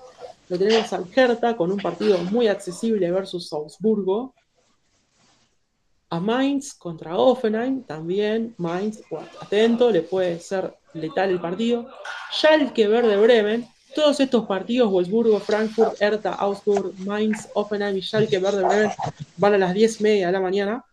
[0.54, 4.36] Lo tenemos al Hertha con un partido muy accesible versus Augsburgo,
[6.12, 9.02] a Mainz contra Offenheim, también Mainz,
[9.42, 11.90] atento, le puede ser letal el partido.
[12.32, 18.64] Schalke Verde Bremen, todos estos partidos, Wolfsburgo, Frankfurt, Hertha, Augsburg, Mainz, Offenheim y Schalke Verde
[18.64, 18.92] Bremen,
[19.38, 20.86] van a las 10 y media de la mañana.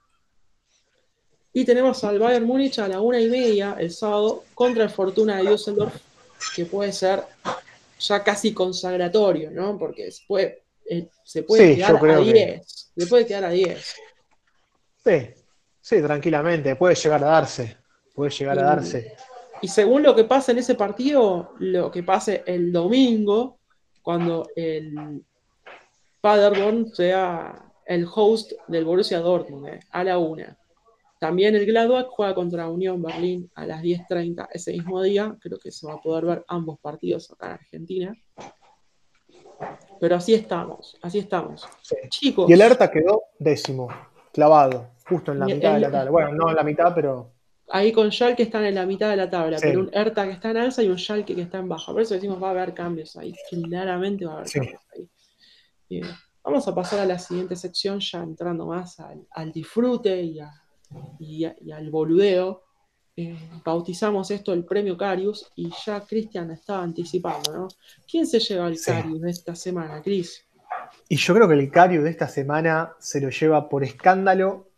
[1.53, 5.37] Y tenemos al Bayern Múnich a la 1 y media el sábado contra el Fortuna
[5.37, 5.95] de Düsseldorf,
[6.57, 7.27] que puede ser
[8.01, 9.79] ya casi consagratorio, ¿no?
[9.79, 12.35] Porque se puede, eh, se puede sí, quedar a 10.
[12.35, 12.63] Que...
[13.01, 13.95] Se puede quedar a 10.
[15.05, 15.31] Sí,
[15.81, 17.77] sí, tranquilamente, puede llegar a darse,
[18.15, 19.17] puede llegar a darse.
[19.63, 23.59] Y según lo que pasa en ese partido, lo que pase el domingo,
[24.03, 25.23] cuando el
[26.21, 30.57] Paderborn sea el host del Borussia Dortmund, eh, a la una.
[31.21, 35.37] También el Gladbach juega contra Unión Berlín a las 10.30 ese mismo día.
[35.39, 38.17] Creo que se va a poder ver ambos partidos acá en Argentina.
[40.01, 41.69] Pero así estamos, así estamos.
[41.83, 41.97] Sí.
[42.09, 42.49] Chicos.
[42.49, 43.89] Y el ERTA quedó décimo
[44.33, 46.11] clavado, justo en la mitad el, de la tabla.
[46.11, 47.35] Bueno, no en la mitad, pero.
[47.69, 49.67] Ahí con Schalke están en la mitad de la tabla, sí.
[49.69, 51.93] pero un Hertha que está en alza y un Schalke que está en baja.
[51.93, 53.35] Por eso decimos va a haber cambios ahí.
[53.51, 54.59] Claramente va a haber sí.
[54.59, 55.07] cambios ahí.
[55.87, 56.07] Bien.
[56.43, 60.51] Vamos a pasar a la siguiente sección, ya entrando más al, al disfrute y, a,
[61.19, 62.65] y, al boludeo.
[63.17, 67.69] Eh, bautizamos esto el premio Carius y ya Cristian estaba anticipando, ¿no?
[68.11, 68.91] ¿Quién se lleva el sí.
[68.91, 70.47] Carius de esta semana, Cris?
[71.09, 74.69] Y yo creo que el Cario de esta semana se lo lleva por escándalo,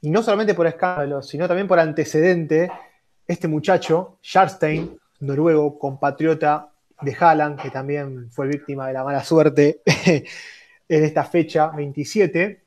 [0.00, 2.70] y no solamente por escándalo, sino también por antecedente,
[3.26, 9.80] este muchacho, Jarstein, noruego, compatriota de Haaland, que también fue víctima de la mala suerte
[10.88, 12.63] en esta fecha 27.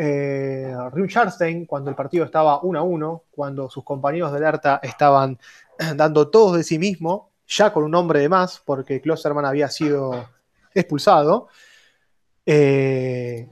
[0.00, 4.78] Eh, Rune Jarstein, cuando el partido estaba 1 a 1, cuando sus compañeros del Hertha
[4.80, 5.36] estaban
[5.96, 10.30] dando todos de sí mismo, ya con un hombre de más, porque Klosterman había sido
[10.72, 11.48] expulsado.
[12.46, 13.48] Eh,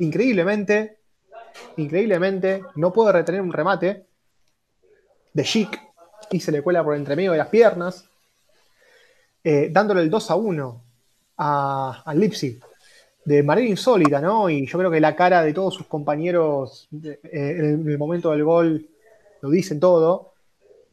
[0.00, 0.98] increíblemente,
[1.76, 4.04] increíblemente, no puede retener un remate
[5.32, 5.80] de Chic
[6.28, 8.10] y se le cuela por entre medio de las piernas,
[9.44, 10.84] eh, dándole el 2 a 1
[11.36, 12.60] a, a Leipzig
[13.26, 14.48] de manera insólita, ¿no?
[14.48, 18.44] Y yo creo que la cara de todos sus compañeros eh, en el momento del
[18.44, 18.88] gol
[19.42, 20.34] lo dicen todo.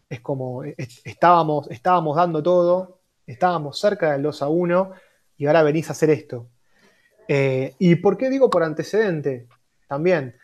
[0.09, 4.91] Es como estábamos, estábamos dando todo, estábamos cerca del 2 a 1
[5.37, 6.47] y ahora venís a hacer esto.
[7.27, 9.47] Eh, ¿Y por qué digo por antecedente?
[9.87, 10.35] También,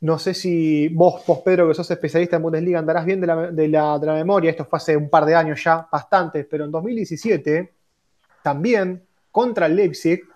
[0.00, 3.50] no sé si vos, vos, Pedro, que sos especialista en Bundesliga, andarás bien de la,
[3.50, 6.66] de la, de la memoria, esto fue hace un par de años ya, bastantes, pero
[6.66, 7.72] en 2017,
[8.42, 10.29] también contra el Leipzig,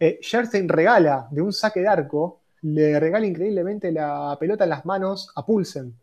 [0.00, 0.20] eh,
[0.66, 5.44] regala de un saque de arco, le regala increíblemente la pelota en las manos a
[5.44, 5.94] Pulsen.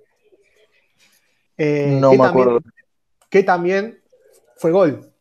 [1.58, 2.60] Eh, no me acuerdo.
[3.30, 4.00] que también
[4.56, 5.12] fue gol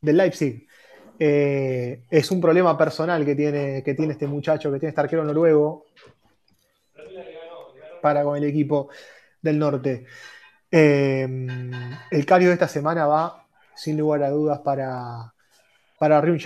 [0.00, 0.66] del Leipzig.
[1.18, 5.24] Eh, es un problema personal que tiene, que tiene este muchacho, que tiene este arquero
[5.24, 5.86] noruego
[8.02, 8.90] para con el equipo
[9.40, 10.04] del norte.
[10.70, 11.26] Eh,
[12.10, 15.32] el cario de esta semana va, sin lugar a dudas, para,
[15.98, 16.38] para Rune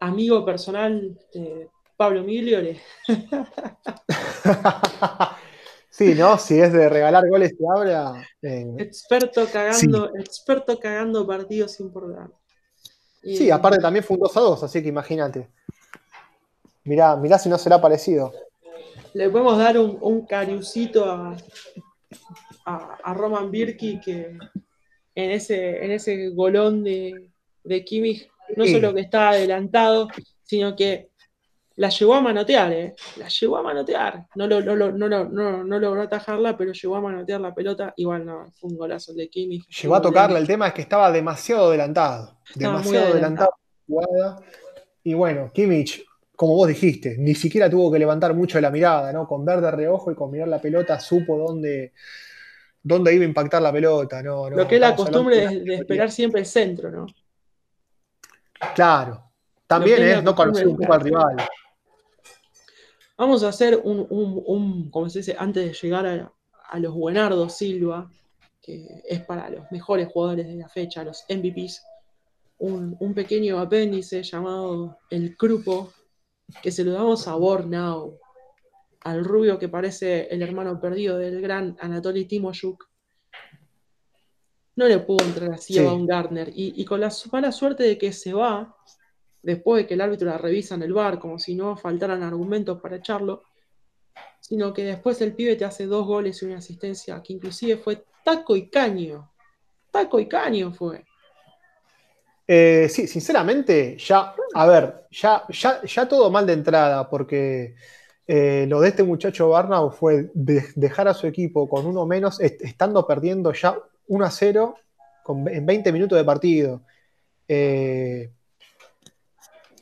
[0.00, 2.80] amigo personal de Pablo Migliore.
[5.90, 6.38] sí, ¿no?
[6.38, 8.26] Si es de regalar goles que habla.
[8.42, 12.36] Eh, experto cagando, experto cagando partidos importantes.
[13.22, 15.48] sí, aparte también fue un 2 a 2, así que imagínate.
[16.84, 18.32] Mirá, mirá si no será parecido.
[19.12, 21.36] Le podemos dar un, un cariucito a,
[22.64, 24.38] a, Roman Birki que
[25.14, 27.28] en ese, en ese golón de,
[27.64, 30.08] de Kimmich no solo que estaba adelantado,
[30.42, 31.10] sino que
[31.80, 32.94] la llevó a manotear, ¿eh?
[33.16, 34.26] La llevó a manotear.
[34.34, 37.94] No, lo, no, no, no, no, logró atajarla, pero llevó a manotear la pelota.
[37.96, 39.62] Igual no, fue un golazo de Kimi.
[39.80, 42.38] Llegó a tocarla, el tema es que estaba demasiado adelantado.
[42.54, 43.54] demasiado adelantado.
[45.02, 46.04] Y bueno, Kimmich,
[46.36, 49.26] como vos dijiste, ni siquiera tuvo que levantar mucho la mirada, ¿no?
[49.26, 51.92] Con ver de reojo y con mirar la pelota supo dónde,
[52.82, 54.22] dónde iba a impactar la pelota.
[54.22, 57.06] No, Lo que es la costumbre de esperar siempre el centro, ¿no?
[58.74, 59.30] Claro.
[59.66, 61.36] También es no conocer un poco al rival.
[63.16, 68.10] Vamos a hacer un, un, como se dice, antes de llegar a, los Buenardos Silva,
[68.62, 71.82] que es para los mejores jugadores de la fecha, los MVPs,
[72.58, 75.92] un, pequeño apéndice llamado el Crupo,
[76.62, 78.18] que se lo damos a Bornau,
[79.02, 82.89] al rubio que parece el hermano perdido del gran Anatoly Timoshuk,
[84.76, 86.50] no le pudo entrar así a un Gardner.
[86.54, 88.76] Y, con la mala suerte de que se va,
[89.42, 92.80] después de que el árbitro la revisa en el bar, como si no faltaran argumentos
[92.80, 93.42] para echarlo,
[94.40, 98.04] sino que después el pibe te hace dos goles y una asistencia, que inclusive fue
[98.24, 99.30] taco y caño.
[99.90, 101.04] Taco y caño fue.
[102.46, 107.76] Eh, sí, sinceramente, ya, a ver, ya, ya, todo mal de entrada, porque
[108.26, 113.06] eh, lo de este muchacho Barnau fue dejar a su equipo con uno menos, estando
[113.06, 113.78] perdiendo ya
[114.10, 114.74] 1 a 0
[115.46, 116.82] en 20 minutos de partido.
[117.46, 118.32] Eh,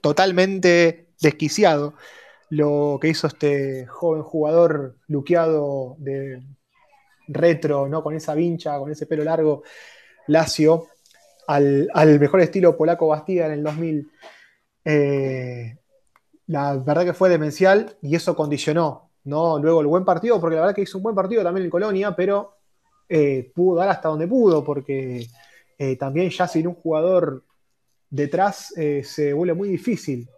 [0.01, 1.95] totalmente desquiciado
[2.51, 6.43] lo que hizo este joven jugador luqueado de
[7.26, 8.03] retro, ¿no?
[8.03, 9.62] con esa vincha, con ese pelo largo,
[10.26, 10.87] Lacio,
[11.47, 11.89] al,
[12.20, 14.11] mejor estilo polaco Bastida en el 2000.
[14.85, 15.79] Eh,
[16.47, 19.59] la verdad que fue demencial y eso condicionó ¿no?
[19.59, 22.14] luego el buen partido, porque la verdad que hizo un buen partido también en Colonia,
[22.14, 22.58] pero
[23.09, 25.27] eh, pudo dar hasta donde pudo, porque
[25.79, 27.43] eh, también ya sin un jugador
[28.11, 30.29] detrás eh, se vuelve muy difícil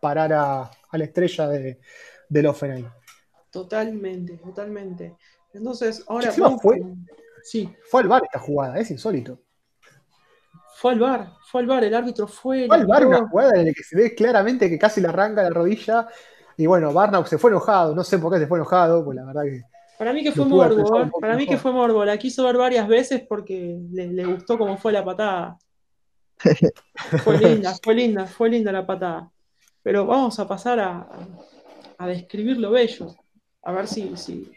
[0.00, 1.80] parar a, la estrella de,
[2.28, 2.88] del Offenheim.
[3.50, 5.16] Totalmente, totalmente.
[5.52, 6.30] Entonces, ahora.
[6.30, 6.80] Fue,
[7.42, 7.68] sí.
[7.90, 9.40] fue al bar esta jugada, es insólito.
[10.76, 12.68] Fue al bar, fue al bar, el árbitro fue.
[12.68, 15.42] Fue al bar una jugada en la que se ve claramente que casi le arranca
[15.42, 16.06] la rodilla.
[16.56, 19.24] Y bueno, Barnau se fue enojado, no sé por qué se fue enojado, pues la
[19.24, 19.62] verdad que
[19.98, 21.10] para mí que fue morbo, ¿eh?
[21.20, 22.04] para mí que fue morbo.
[22.04, 25.58] La quiso ver varias veces porque le, gustó cómo fue la patada.
[27.24, 29.30] fue linda, fue linda, fue linda la patada.
[29.82, 31.08] Pero vamos a pasar a,
[31.98, 33.14] a describir lo bello.
[33.62, 34.50] A ver si, si,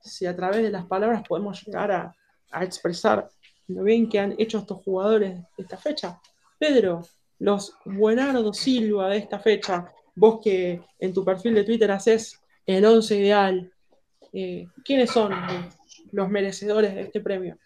[0.00, 2.14] si, a través de las palabras podemos llegar a,
[2.50, 3.28] a expresar
[3.68, 6.20] lo bien que han hecho estos jugadores de esta fecha.
[6.58, 7.02] Pedro,
[7.38, 12.84] los Buenardo Silva de esta fecha, vos que en tu perfil de Twitter haces el
[12.84, 13.72] once ideal,
[14.32, 15.32] eh, ¿quiénes son
[16.12, 17.56] los merecedores de este premio?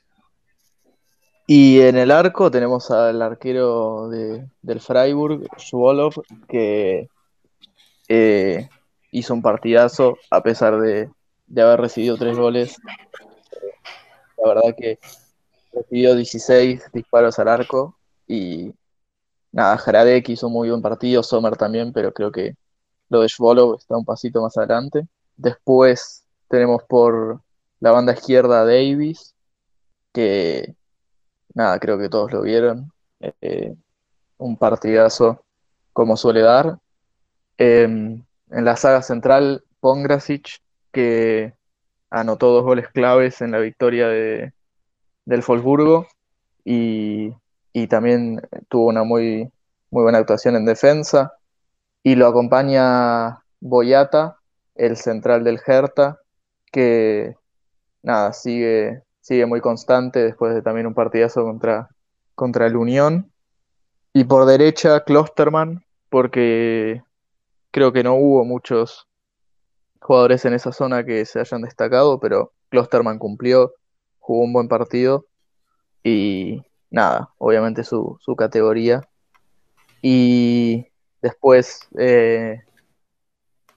[1.46, 6.10] Y en el arco tenemos al arquero del Freiburg, Schwolow,
[6.48, 7.08] que
[8.08, 8.68] eh,
[9.10, 11.10] hizo un partidazo a pesar de,
[11.56, 12.76] haber recibido tres goles.
[14.38, 14.98] La verdad que
[15.72, 18.72] recibió 16 disparos al arco y
[19.50, 22.56] nada, Jaradek hizo muy buen partido, Sommer también, pero creo que
[23.08, 25.06] lo de Schwolo está un pasito más adelante.
[25.36, 26.21] Después
[26.52, 27.40] tenemos por
[27.80, 29.34] la banda izquierda Davis,
[30.12, 30.76] que
[31.54, 32.92] nada, creo que todos lo vieron.
[33.40, 33.74] Eh,
[34.36, 35.46] un partidazo
[35.94, 36.78] como suele dar.
[37.56, 40.60] Em, en la saga central, Pongrasic,
[40.92, 41.54] que
[42.10, 44.52] anotó dos goles claves en la victoria de,
[45.24, 46.06] del Wolfsburgo
[46.66, 47.34] y,
[47.88, 49.50] también tuvo una muy,
[49.90, 51.32] muy buena actuación en defensa.
[52.02, 54.36] Y lo acompaña Boyata,
[54.74, 56.21] el central del Hertha,
[56.72, 57.36] que
[58.02, 61.88] nada, sigue, sigue muy constante después de también un partidazo contra,
[62.34, 63.30] contra el Unión.
[64.12, 67.02] Y por derecha, Klosterman, porque
[67.70, 69.06] creo que no hubo muchos
[70.00, 73.72] jugadores en esa zona que se hayan destacado, pero Klosterman cumplió,
[74.18, 75.26] jugó un buen partido
[76.02, 79.08] y nada, obviamente su, categoría.
[80.02, 80.88] Y
[81.20, 82.60] después eh,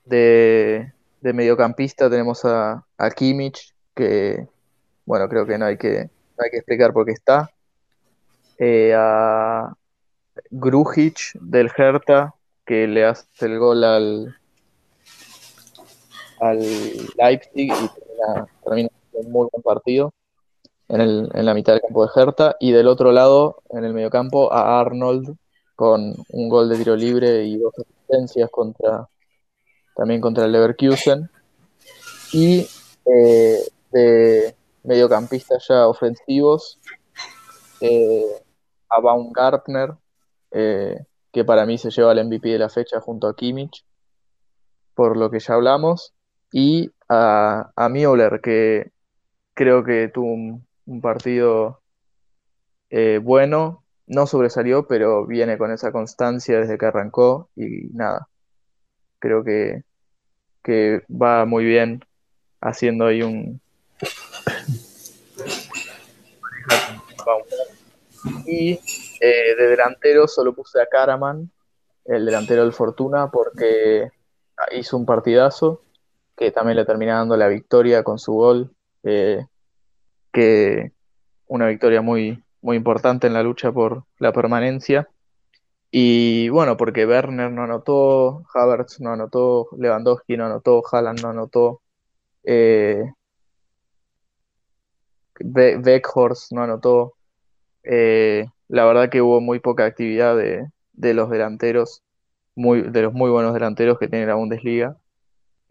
[0.06, 0.95] de,
[1.34, 4.48] mediocampista tenemos a, a Kimmich, que
[5.06, 7.52] bueno, creo que no hay que, hay que explicar por qué está.
[8.58, 9.74] Eh, a
[10.50, 12.34] Grujic del Hertha,
[12.66, 14.36] que le hace el gol al,
[16.40, 16.60] al
[17.18, 17.90] Leipzig y
[18.64, 20.14] termina, un muy buen partido
[20.90, 22.56] en, el, en la mitad del campo de Hertha.
[22.60, 25.36] Y del otro lado, en el mediocampo, a Arnold
[25.76, 29.08] con un gol de tiro libre y dos asistencias contra,
[29.96, 31.30] también contra el Leverkusen.
[32.32, 32.68] Y
[33.06, 33.60] eh,
[33.92, 36.80] de mediocampistas ya ofensivos,
[37.82, 38.44] eh,
[38.90, 39.96] a Baumgartner,
[40.52, 43.86] eh, que para mí se lleva el MVP de la fecha junto a Kimmich,
[44.94, 46.14] por lo que ya hablamos,
[46.52, 48.92] y a, a Müller, que
[49.54, 50.66] creo que tuvo un,
[51.02, 51.82] partido
[53.24, 58.30] bueno, no sobresalió, pero viene con esa constancia desde que arrancó y nada,
[59.26, 59.84] creo que,
[60.64, 62.06] que va muy bien
[62.62, 63.60] haciendo ahí un,
[68.46, 68.80] y
[69.20, 71.50] eh, de delantero solo puse a Karaman,
[72.06, 74.12] el delantero del Fortuna, porque
[74.72, 75.82] hizo un partidazo
[76.38, 78.70] que también le termina dando la victoria con su gol,
[79.04, 79.44] eh,
[80.32, 80.92] que
[81.48, 85.10] una victoria muy, muy importante en la lucha por la permanencia.
[85.92, 91.82] Y bueno, porque Werner no anotó, Havertz no anotó, Lewandowski no anotó, Haaland no anotó,
[92.44, 93.04] eh,
[95.40, 97.16] Beckhorst no anotó.
[97.84, 102.04] Eh, la verdad que hubo muy poca actividad de, los delanteros,
[102.56, 104.98] muy, de los muy buenos delanteros que tiene la Bundesliga,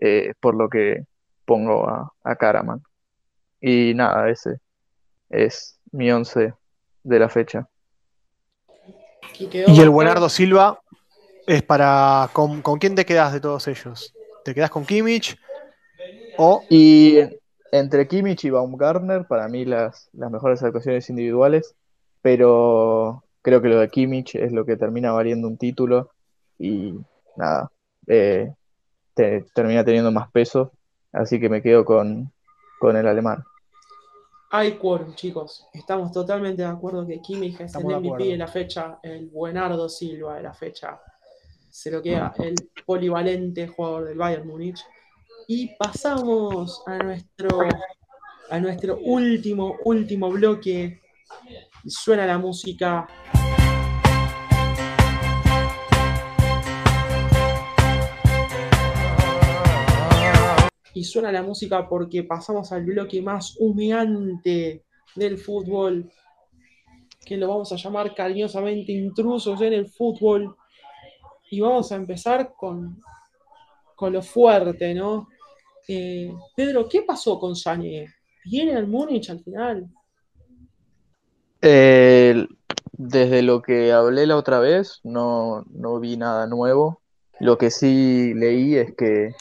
[0.00, 1.04] eh, por lo que
[1.44, 2.82] pongo a, a Karaman.
[3.60, 4.60] Y nada, ese
[5.30, 6.54] es mi once
[7.02, 7.68] de la fecha.
[9.38, 10.80] Y el Buenardo Silva
[11.46, 12.30] es para.
[12.32, 14.14] ¿con, quién te quedas de todos ellos?
[14.44, 15.38] ¿Te quedas con Kimmich?
[16.36, 16.64] O...
[16.68, 17.18] Y
[17.72, 21.74] entre Kimmich y Baumgartner, para mí las, las mejores actuaciones individuales
[22.24, 26.08] pero creo que lo de Kimmich es lo que termina valiendo un título
[26.58, 26.94] y
[27.36, 27.70] nada,
[28.06, 28.50] eh,
[29.14, 30.72] termina teniendo más peso,
[31.12, 32.32] así que me quedo con,
[32.80, 33.44] el alemán.
[34.56, 35.66] Hay quórum, chicos.
[35.72, 40.36] Estamos totalmente de acuerdo que Kimmich es el MVP de, la fecha, el Buenardo Silva
[40.36, 41.00] de la fecha.
[41.68, 42.54] Se lo queda el
[42.86, 44.78] polivalente jugador del Bayern Múnich.
[45.48, 47.48] Y pasamos a nuestro,
[48.48, 51.00] a nuestro último, último bloque
[51.84, 53.08] suena la música.
[60.94, 64.84] Y suena la música porque pasamos al bloque más humeante
[65.14, 66.10] del fútbol,
[67.24, 70.54] que lo vamos a llamar cariñosamente intrusos en el fútbol.
[71.50, 73.00] Y vamos a empezar con,
[73.94, 75.28] con lo fuerte, ¿no?
[75.86, 78.06] Eh, Pedro, ¿qué pasó con Sané?
[78.44, 79.88] ¿Viene al Múnich al final?
[82.96, 85.64] Desde lo que hablé la otra vez, no,
[86.00, 87.00] vi nada nuevo.
[87.40, 89.34] Lo que sí leí es que,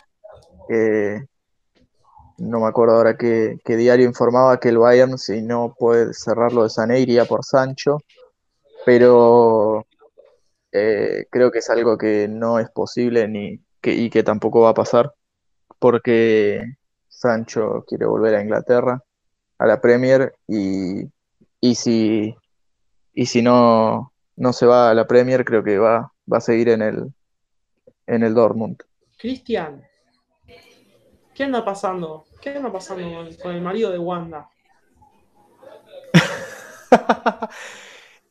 [2.50, 6.70] no me acuerdo ahora qué, diario informaba que el Bayern, si no puede cerrarlo de
[6.70, 8.00] Sané, iría por Sancho,
[8.86, 9.86] pero
[10.72, 14.70] eh, creo que es algo que no es posible ni que, y que tampoco va
[14.70, 15.14] a pasar,
[15.80, 16.64] porque
[17.08, 19.02] Sancho quiere volver a Inglaterra,
[19.58, 21.08] a la Premier, y
[21.64, 22.36] y si,
[23.14, 26.68] y si no, no se va a la Premier, creo que va, va a seguir
[26.68, 27.14] en el,
[28.06, 28.84] en el Dortmund.
[29.18, 29.82] Cristian,
[31.34, 32.26] ¿qué anda pasando?
[32.44, 34.50] ¿Qué anda pasando con, el marido de Wanda?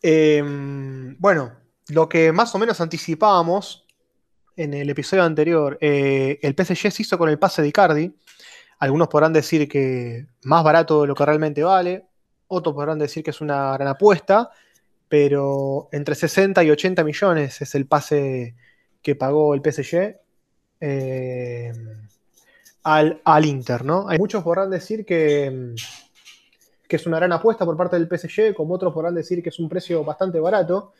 [0.04, 1.52] Em, bueno,
[1.88, 3.86] lo que más o menos anticipábamos
[4.56, 8.14] en el episodio anterior, eh, el PSG se hizo con el pase de Icardi.
[8.80, 12.04] Algunos podrán decir que más barato de lo que realmente vale,
[12.48, 14.50] otros podrán decir que es una gran apuesta,
[15.08, 18.56] pero entre 60 y 80 millones es el pase
[19.00, 20.16] que pagó el PSG
[20.80, 21.72] eh,
[22.84, 24.08] al, al, Inter, ¿no?
[24.08, 25.74] Hay muchos podrán decir que,
[26.88, 29.58] que es una gran apuesta por parte del PSG, como otros podrán decir que es
[29.58, 30.92] un precio bastante barato,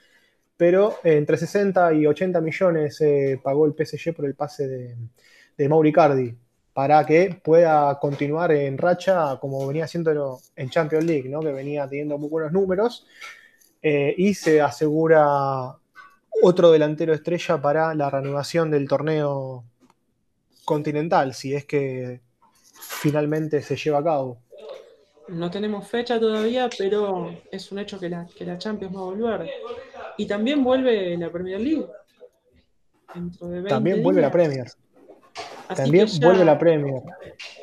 [0.57, 4.97] pero eh, entre 60 y 80 millones eh, pagó el PSG por el pase de,
[5.57, 6.37] de Mauricardi
[6.72, 11.41] para que pueda continuar en racha como venía haciendo en Champions League, ¿no?
[11.41, 13.07] que venía teniendo muy buenos números
[13.83, 15.76] eh, y se asegura
[16.43, 19.64] otro delantero estrella para la reanudación del torneo
[20.65, 22.21] continental, si es que
[22.73, 24.39] finalmente se lleva a cabo.
[25.29, 29.05] No tenemos fecha todavía, pero es un hecho que la, que la Champions va a
[29.05, 29.51] volver.
[30.17, 31.87] Y también vuelve la Premier League.
[33.15, 34.67] Dentro de 20 también vuelve la Premier.
[35.75, 37.03] también vuelve la Premier.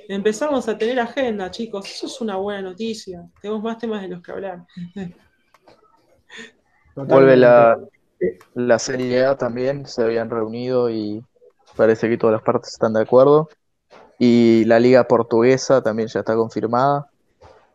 [0.08, 1.90] Empezamos a tener agenda, chicos.
[1.90, 3.28] Eso es una buena noticia.
[3.42, 4.66] Tenemos más temas de los que hablar.
[6.96, 7.80] Vuelve la,
[8.56, 9.86] la Serie A también.
[9.86, 11.24] Se habían reunido y
[11.76, 13.50] parece que todas las partes están de acuerdo.
[14.18, 17.10] Y la Liga Portuguesa también ya está confirmada.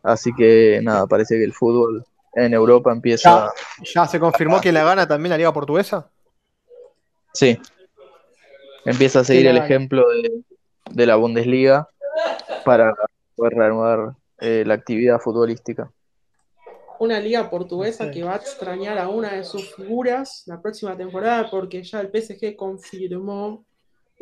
[0.03, 3.51] Así que nada, parece que el fútbol en Europa empieza.
[3.95, 6.11] ¿Ya, se confirmó que la gana también la Liga Portuguesa?
[7.33, 7.59] Sí.
[8.85, 10.05] Empieza a seguir el ejemplo
[10.91, 11.89] de, la Bundesliga
[12.65, 12.95] para
[13.35, 15.91] poder reanudar eh, la actividad futbolística.
[16.99, 21.51] Una liga portuguesa que va a extrañar a una de sus figuras la próxima temporada
[21.51, 23.65] porque ya el PSG confirmó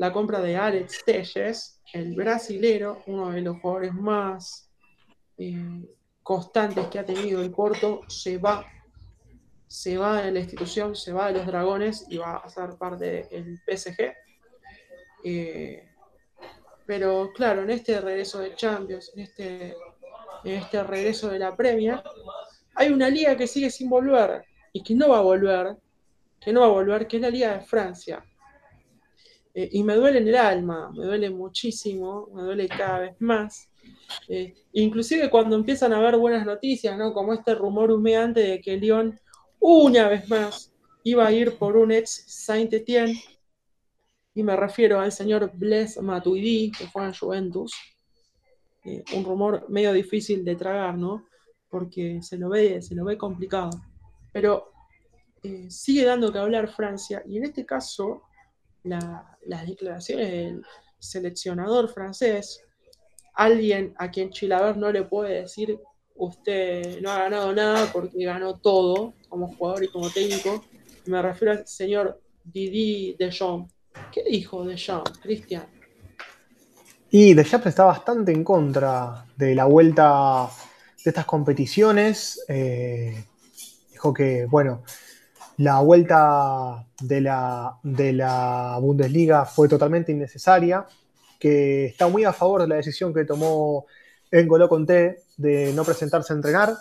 [0.03, 4.68] la compra de Alex Telles, el brasilero, uno de los jugadores más
[5.38, 5.86] eh,
[6.24, 8.66] constantes que ha tenido el Porto, se va,
[9.68, 13.28] se va de la institución, se va de los dragones y va a ser parte
[13.30, 14.12] del PSG.
[15.22, 15.88] Eh,
[16.84, 19.76] pero claro, en este regreso de Champions, en este,
[20.42, 22.03] en este regreso de la Premier,
[22.74, 25.76] hay una liga que sigue sin volver y que no va a volver,
[26.40, 28.24] que no va a volver, que es la Liga de Francia.
[29.55, 33.68] Eh, y me duele en el alma, me duele muchísimo, me duele cada vez más,
[34.28, 37.12] eh, inclusive cuando empiezan a haber buenas noticias, ¿no?
[37.12, 39.18] Como este rumor humeante de que Lyon,
[39.61, 40.72] una vez más,
[41.05, 43.20] iba a ir por un ex Saint-Étienne,
[44.34, 47.74] y me refiero al señor Blaise Matuidi, que fue en Juventus.
[48.84, 51.26] Eh, un rumor medio difícil de tragar, ¿no?
[51.68, 53.70] Porque se lo ve, se lo ve complicado.
[54.32, 54.72] Pero
[55.42, 58.22] eh, sigue dando que hablar Francia, y en este caso,
[58.84, 60.62] las declaraciones del
[60.98, 62.62] seleccionador francés
[63.34, 65.78] alguien a quien Chilaver no le puede decir
[66.14, 70.64] usted no ha ganado nada porque ganó todo como jugador y como técnico.
[71.06, 73.72] Me refiero al señor Didi Deschamps.
[74.12, 75.66] ¿Qué dijo Deschamps, Cristian?
[77.10, 80.48] Y Deschamps está bastante en contra de la vuelta
[81.04, 82.44] de estas competiciones.
[82.48, 83.24] Eh,
[83.90, 84.82] dijo que, bueno,
[85.62, 90.84] la vuelta de la, de la Bundesliga fue totalmente innecesaria
[91.38, 93.86] que está muy a favor de la decisión que tomó
[94.28, 96.74] Engolo Conté de no presentarse a entrenar.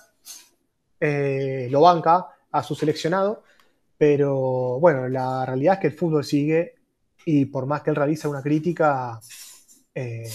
[1.00, 3.44] Eh, lo banca a su seleccionado,
[4.00, 6.74] pero bueno, la realidad es que el fútbol sigue
[7.24, 9.20] y por más que él realice una crítica,
[9.94, 10.28] eh,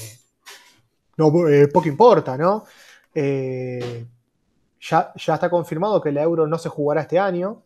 [1.16, 2.64] no, eh, poco importa, ¿no?
[3.12, 7.64] ya, ya está confirmado que la Euro no se jugará este año,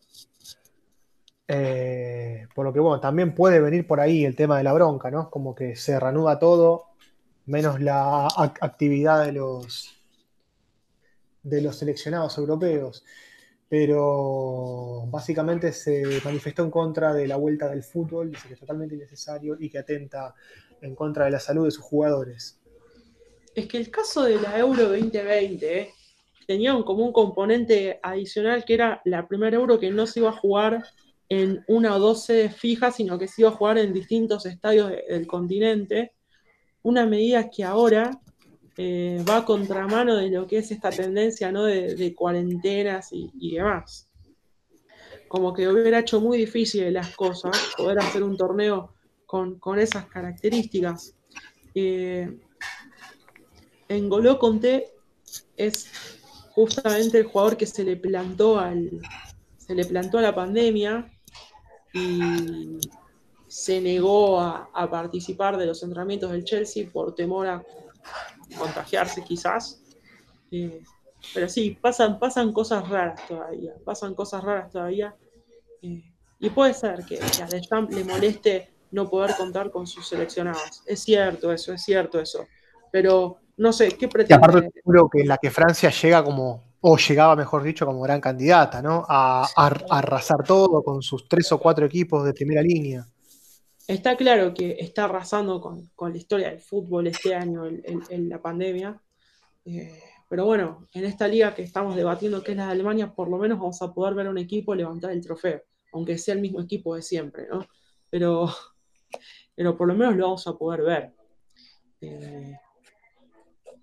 [1.53, 5.11] eh, por lo que, bueno, también puede venir por ahí el tema de la bronca,
[5.11, 5.29] ¿no?
[5.29, 6.85] Como que se reanuda todo,
[7.45, 9.93] menos la actividad de los,
[11.43, 13.03] de los seleccionados europeos.
[13.67, 18.95] Pero básicamente se manifestó en contra de la vuelta del fútbol, dice que es totalmente
[18.95, 20.33] innecesario y que atenta
[20.79, 22.61] en contra de la salud de sus jugadores.
[23.55, 25.93] Es que el caso de la Euro 2020
[26.47, 30.37] tenía como un componente adicional que era la primera Euro que no se iba a
[30.37, 30.85] jugar
[31.31, 34.91] en una o dos sedes fijas, sino que se iba a jugar en distintos estadios
[35.07, 36.11] del continente.
[36.83, 38.11] Una medida que ahora
[38.75, 41.63] eh, va a contramano de lo que es esta tendencia ¿no?
[41.63, 44.09] de, cuarentenas y, demás.
[45.29, 48.93] Como que hubiera hecho muy difícil las cosas, poder hacer un torneo
[49.25, 51.15] con, esas características.
[51.73, 52.29] Eh,
[53.87, 54.89] en Goló Conté
[55.55, 55.89] es
[56.51, 58.99] justamente el jugador que se le plantó al,
[59.55, 61.09] se le plantó a la pandemia
[61.93, 62.79] y
[63.47, 67.63] se negó a, participar de los entrenamientos del Chelsea por temor a
[68.57, 69.81] contagiarse quizás.
[70.51, 70.81] Eh,
[71.33, 75.15] pero sí, pasan, pasan cosas raras todavía, pasan cosas raras todavía.
[75.81, 76.01] Eh,
[76.39, 80.81] y puede ser que, a Deschamps le moleste no poder contar con sus seleccionados.
[80.85, 82.47] Es cierto eso, es cierto eso.
[82.91, 84.33] Pero no sé, ¿qué pretende?
[84.33, 88.01] Y aparte, seguro que en la que Francia llega como, o llegaba, mejor dicho, como
[88.01, 89.05] gran candidata, ¿no?
[89.07, 89.47] A,
[89.89, 93.05] arrasar todo con sus tres o cuatro equipos de primera línea.
[93.87, 98.99] Está claro que está arrasando con, la historia del fútbol este año en, la pandemia.
[99.65, 103.29] Eh, pero bueno, en esta liga que estamos debatiendo, que es la de Alemania, por
[103.29, 105.61] lo menos vamos a poder ver a un equipo levantar el trofeo,
[105.93, 107.65] aunque sea el mismo equipo de siempre, ¿no?
[108.09, 108.49] Pero,
[109.55, 111.13] pero por lo menos lo vamos a poder ver.
[112.01, 112.55] Eh,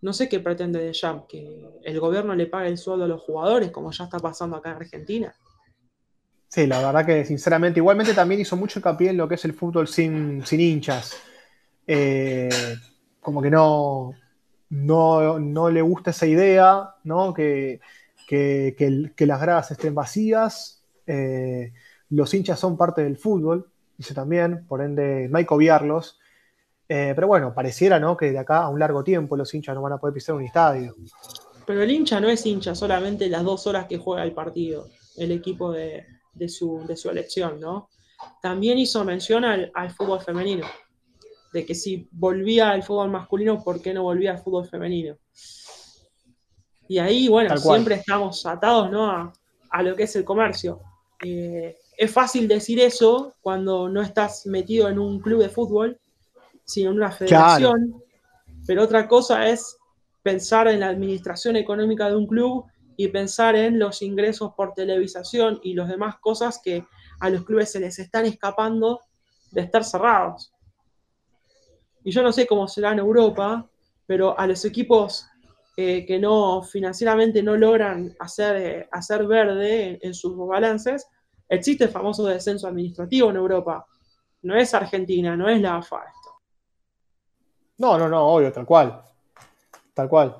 [0.00, 3.22] no sé qué pretende de Jam, que el gobierno le pague el sueldo a los
[3.22, 5.34] jugadores, como ya está pasando acá en Argentina.
[6.48, 9.52] Sí, la verdad que sinceramente, igualmente también hizo mucho hincapié en lo que es el
[9.52, 11.16] fútbol sin, hinchas.
[11.86, 12.48] Eh,
[13.20, 14.14] como que no,
[14.70, 17.34] no, le gusta esa idea, ¿no?
[17.34, 17.80] Que,
[19.18, 20.82] las gradas estén vacías.
[21.06, 21.72] Eh,
[22.10, 26.18] los hinchas son parte del fútbol, dice también, por ende no hay que obviarlos.
[26.88, 28.16] Eh, pero bueno, pareciera ¿no?
[28.16, 30.42] que de acá a un largo tiempo los hinchas no van a poder pisar un
[30.42, 30.94] estadio.
[31.66, 35.32] Pero el hincha no es hincha solamente las dos horas que juega el partido, el
[35.32, 36.06] equipo de,
[36.48, 37.90] su, elección, ¿no?
[38.40, 40.66] También hizo mención al, fútbol femenino,
[41.52, 45.18] de que si volvía al fútbol masculino, ¿por qué no volvía al fútbol femenino?
[46.88, 49.10] Y ahí, bueno, siempre estamos atados ¿no?
[49.70, 50.80] a, lo que es el comercio.
[51.22, 56.00] Eh, es fácil decir eso cuando no estás metido en un club de fútbol
[56.68, 58.02] sino en una federación.
[58.66, 59.78] Pero otra cosa es
[60.22, 62.66] pensar en la administración económica de un club
[62.96, 66.84] y pensar en los ingresos por televisación y las demás cosas que
[67.20, 69.00] a los clubes se les están escapando
[69.50, 70.52] de estar cerrados.
[72.04, 73.66] Y yo no sé cómo será en Europa,
[74.06, 75.26] pero a los equipos
[75.76, 81.06] eh, que no financieramente no logran hacer, eh, hacer verde en sus balances,
[81.48, 83.86] existe el famoso descenso administrativo en Europa.
[84.42, 86.04] No es Argentina, no es la AFA.
[87.78, 89.00] No, no, no, obvio, tal cual.
[89.94, 90.36] Tal cual.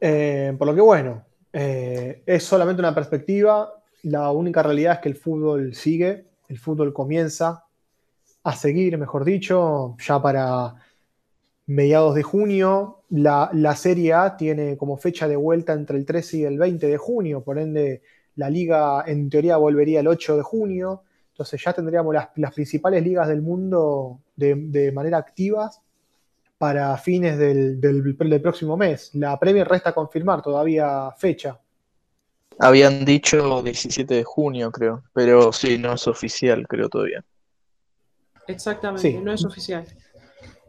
[0.00, 3.80] Eh, por lo que bueno, eh, es solamente una perspectiva.
[4.02, 7.64] La única realidad es que el fútbol sigue, el fútbol comienza
[8.42, 10.74] a seguir, mejor dicho, ya para
[11.66, 13.04] mediados de junio.
[13.10, 16.88] La, la, Serie A tiene como fecha de vuelta entre el 13 y el 20
[16.88, 18.02] de junio, por ende
[18.34, 21.04] la liga en teoría volvería el 8 de junio.
[21.30, 25.83] Entonces ya tendríamos las, principales ligas del mundo de, de manera activas
[26.64, 29.10] para fines del, próximo mes.
[29.12, 31.60] La Premier resta confirmar todavía fecha.
[32.58, 37.22] Habían dicho 17 de junio, creo, pero sí, no es oficial, creo todavía.
[38.46, 39.84] Exactamente, no es oficial.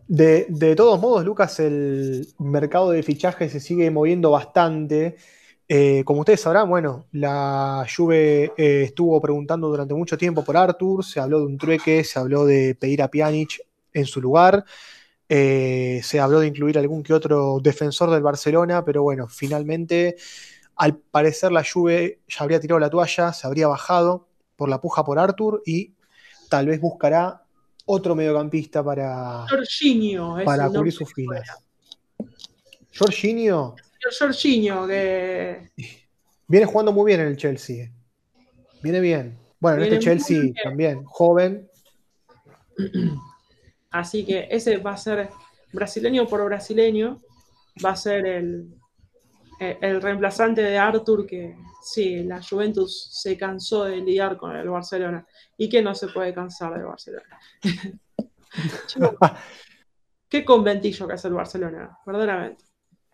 [0.06, 5.16] De, todos modos, Lucas, el mercado de fichajes se sigue moviendo bastante.
[5.70, 11.06] Eh, como ustedes sabrán, bueno, la Juve eh, estuvo preguntando durante mucho tiempo por Arthur,
[11.06, 13.62] se habló de un trueque, se habló de pedir a Pjanic
[13.94, 14.66] en su lugar.
[15.28, 20.18] Eh, se habló de incluir algún que otro defensor del Barcelona, pero bueno, finalmente,
[20.76, 25.04] al parecer la Juve ya habría tirado la toalla, se habría bajado por la puja
[25.04, 25.94] por Arthur y
[26.50, 27.44] tal vez buscará
[27.86, 29.46] otro mediocampista para,
[30.44, 31.48] para cubrir sus filas.
[32.98, 33.76] Jorginho.
[34.20, 35.72] Jorginho, que.
[36.48, 37.92] Viene jugando muy bien en el Chelsea.
[38.82, 39.38] Viene bien.
[39.60, 41.68] Bueno, en este Chelsea también, joven.
[43.96, 45.30] Así que ese va a ser
[45.72, 47.22] brasileño por brasileño,
[47.84, 48.76] va a ser el,
[49.60, 55.26] el reemplazante de Arthur que sí, la Juventus se cansó de lidiar con el Barcelona
[55.58, 57.40] y que no se puede cansar del Barcelona.
[60.30, 62.66] qué conventillo que hace el Barcelona, verdaderamente.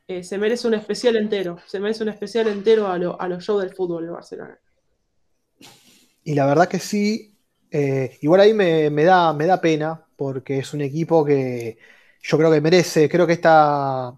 [0.08, 3.62] Eh, se merece un especial entero, se merece un especial entero a, a los shows
[3.62, 4.60] del fútbol de Barcelona.
[6.24, 7.31] Y la verdad que sí,
[7.72, 11.78] eh, igual ahí me, da, me da pena, porque es un equipo que
[12.22, 14.14] yo creo que merece, creo que esta,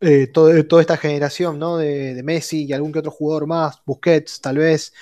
[0.00, 1.76] eh, toda esta generación ¿no?
[1.78, 4.94] de, Messi y algún que otro jugador más, Busquets tal vez,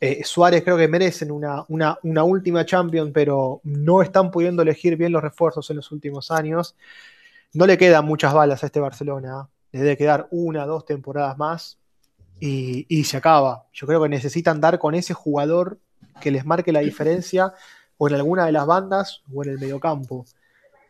[0.00, 5.12] eh, Suárez creo que merecen una, una, última Champions, pero no están pudiendo elegir bien
[5.12, 6.76] los refuerzos en los últimos años.
[7.54, 11.78] No le quedan muchas balas a este Barcelona, le debe quedar una, dos temporadas más
[12.40, 13.66] y, y se acaba.
[13.72, 15.78] Yo creo que necesitan dar con ese jugador
[16.20, 17.52] que les marque la diferencia
[17.96, 20.24] o en alguna de las bandas o en el mediocampo,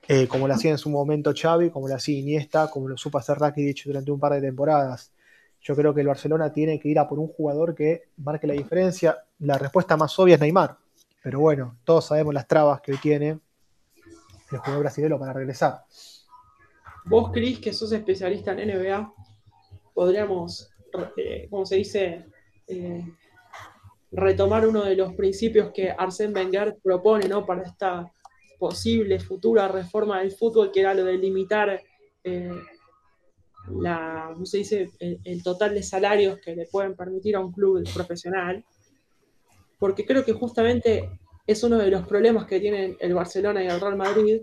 [0.06, 3.18] eh, como lo hacía en su momento Xavi, como lo hacía Iniesta, como lo supo
[3.18, 5.12] hacer Rakitic durante un par de temporadas.
[5.61, 8.54] Yo creo que el Barcelona tiene que ir a por un jugador que marque la
[8.54, 9.18] diferencia.
[9.40, 10.76] La respuesta más obvia es Neymar,
[11.22, 13.38] pero bueno, todos sabemos las trabas que hoy tiene
[14.50, 15.84] el jugador brasileño para regresar.
[17.04, 19.12] Vos, Cris, que sos especialista en NBA,
[19.94, 20.70] podríamos
[21.16, 22.26] eh, como se dice,
[22.66, 23.04] eh,
[24.11, 27.44] retomar uno de los principios que Arsène Wenger propone ¿no?
[27.44, 28.11] para esta
[28.59, 31.80] posible futura reforma del fútbol, que era lo de limitar
[32.24, 32.50] eh,
[33.70, 34.90] la, se dice?
[34.98, 38.64] El, total de salarios que le pueden permitir a un club profesional,
[39.78, 43.80] porque creo que justamente es uno de los problemas que tienen el Barcelona y el
[43.80, 44.42] Real Madrid,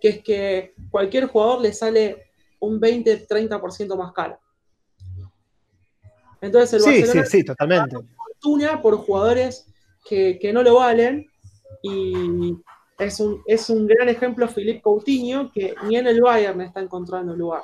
[0.00, 2.30] que es que cualquier jugador le sale
[2.60, 4.38] un 20-30% más caro.
[6.40, 7.96] Entonces el Barcelona sí, sí, totalmente.
[8.40, 9.66] Fortuna por jugadores
[10.08, 11.26] que, no lo valen
[11.82, 12.56] y
[12.98, 17.34] es un, es un gran ejemplo Philippe Coutinho que ni en el Bayern está encontrando
[17.34, 17.62] lugar.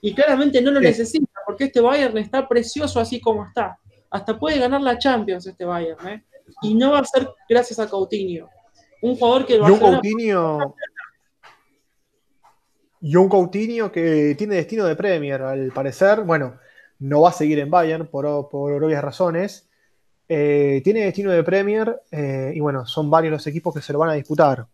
[0.00, 3.78] Y claramente no lo necesita porque este Bayern está precioso así como está.
[4.10, 6.08] Hasta puede ganar la Champions este Bayern.
[6.08, 6.24] ¿eh?
[6.62, 8.48] Y no va a ser gracias a Coutinho.
[9.02, 9.96] Un jugador que el Barcelona...
[9.96, 10.74] Coutinho
[13.00, 16.22] y un Coutinho que tiene destino de Premier, al parecer.
[16.22, 16.58] Bueno,
[16.98, 19.68] no va a seguir en Bayern por, obvias razones.
[20.28, 23.98] Eh, tiene destino de Premier eh, y bueno, son varios los equipos que se lo
[23.98, 24.66] van a disputar.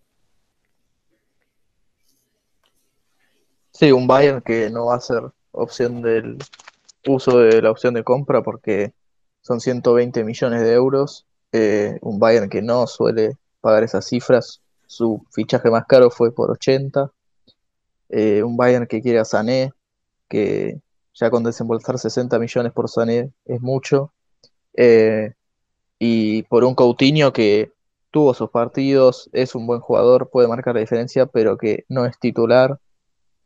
[3.71, 5.23] Sí, un Bayern que no va a ser
[5.53, 6.39] opción del
[7.07, 8.93] uso de la opción de compra porque
[9.43, 11.27] son 120 millones de euros.
[11.53, 14.61] Eh, un Bayern que no suele pagar esas cifras.
[14.87, 17.11] Su fichaje más caro fue por 80.
[18.45, 19.73] un Bayern que quiere a Sané,
[20.29, 20.81] que
[21.15, 24.13] ya con desembolsar 60 millones por Sané es mucho.
[24.77, 25.33] Eh,
[25.99, 27.73] y por un Coutinho que
[28.11, 32.19] tuvo sus partidos, es un buen jugador, puede marcar la diferencia, pero que no es
[32.19, 32.79] titular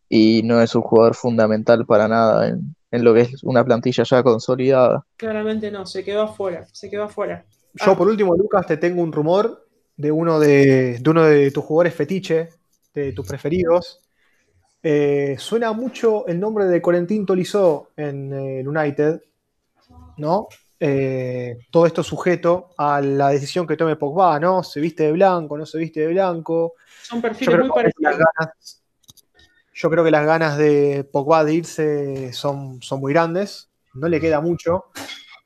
[0.08, 4.22] y no es un jugador fundamental para nada en, lo que es una plantilla ya
[4.22, 5.06] consolidada.
[5.16, 7.44] Claramente no, se quedó afuera, se quedó afuera.
[7.74, 9.66] Yo por último, Lucas, te tengo un rumor
[9.96, 12.48] de uno de, de uno de tus jugadores fetiche,
[12.94, 14.00] de tus preferidos,
[14.82, 19.22] eh, suena mucho el nombre de Corentín Tolizó en el eh, United,
[20.18, 20.48] ¿no?
[20.80, 24.62] Eh, todo esto sujeto a la decisión que tome Pogba, ¿no?
[24.62, 26.74] Se viste de blanco, no se viste de blanco.
[27.02, 28.16] Son perfiles muy parecidos.
[29.74, 33.70] yo creo que las ganas de Pogba de irse son, son muy grandes.
[33.94, 34.84] No le queda mucho.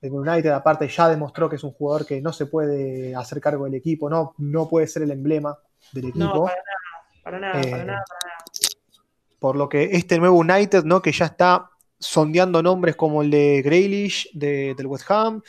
[0.02, 3.64] El United, aparte, ya demostró que es un jugador que no se puede hacer cargo
[3.64, 5.56] del equipo, no, no puede ser el emblema
[5.92, 6.24] del equipo.
[6.24, 6.50] No,
[7.22, 8.31] para nada, para nada, para nada
[9.42, 11.02] por lo que este nuevo United, ¿no?
[11.02, 11.68] Que ya está
[11.98, 15.42] sondeando nombres como el de Grealish del West Ham,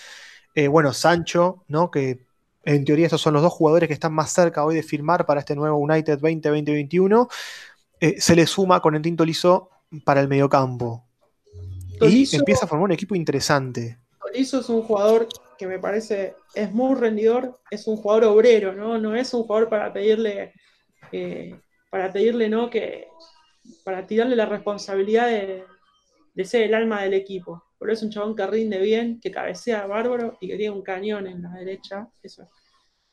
[0.55, 1.91] eh, bueno, Sancho, ¿no?
[1.91, 2.25] Que
[2.63, 5.41] en teoría estos son los dos jugadores que están más cerca hoy de firmar para
[5.41, 7.29] este nuevo United 2020-2021.
[7.99, 9.69] Eh, se le suma con el Tinto Liso
[10.03, 11.05] para el mediocampo.
[12.01, 13.99] y empieza a formar un equipo interesante.
[14.19, 18.97] Tolizo es un jugador que me parece es muy rendidor, es un jugador obrero, ¿no?
[18.97, 20.51] No es un jugador para pedirle,
[21.11, 21.55] eh,
[21.91, 22.71] para pedirle, ¿no?
[22.71, 23.07] Que,
[23.83, 27.63] para tirarle la responsabilidad de, ser el alma del equipo.
[27.79, 31.27] Pero es un chabón que rinde bien, que cabecea bárbaro y que tiene un cañón
[31.27, 32.07] en la derecha.
[32.21, 32.49] Eso,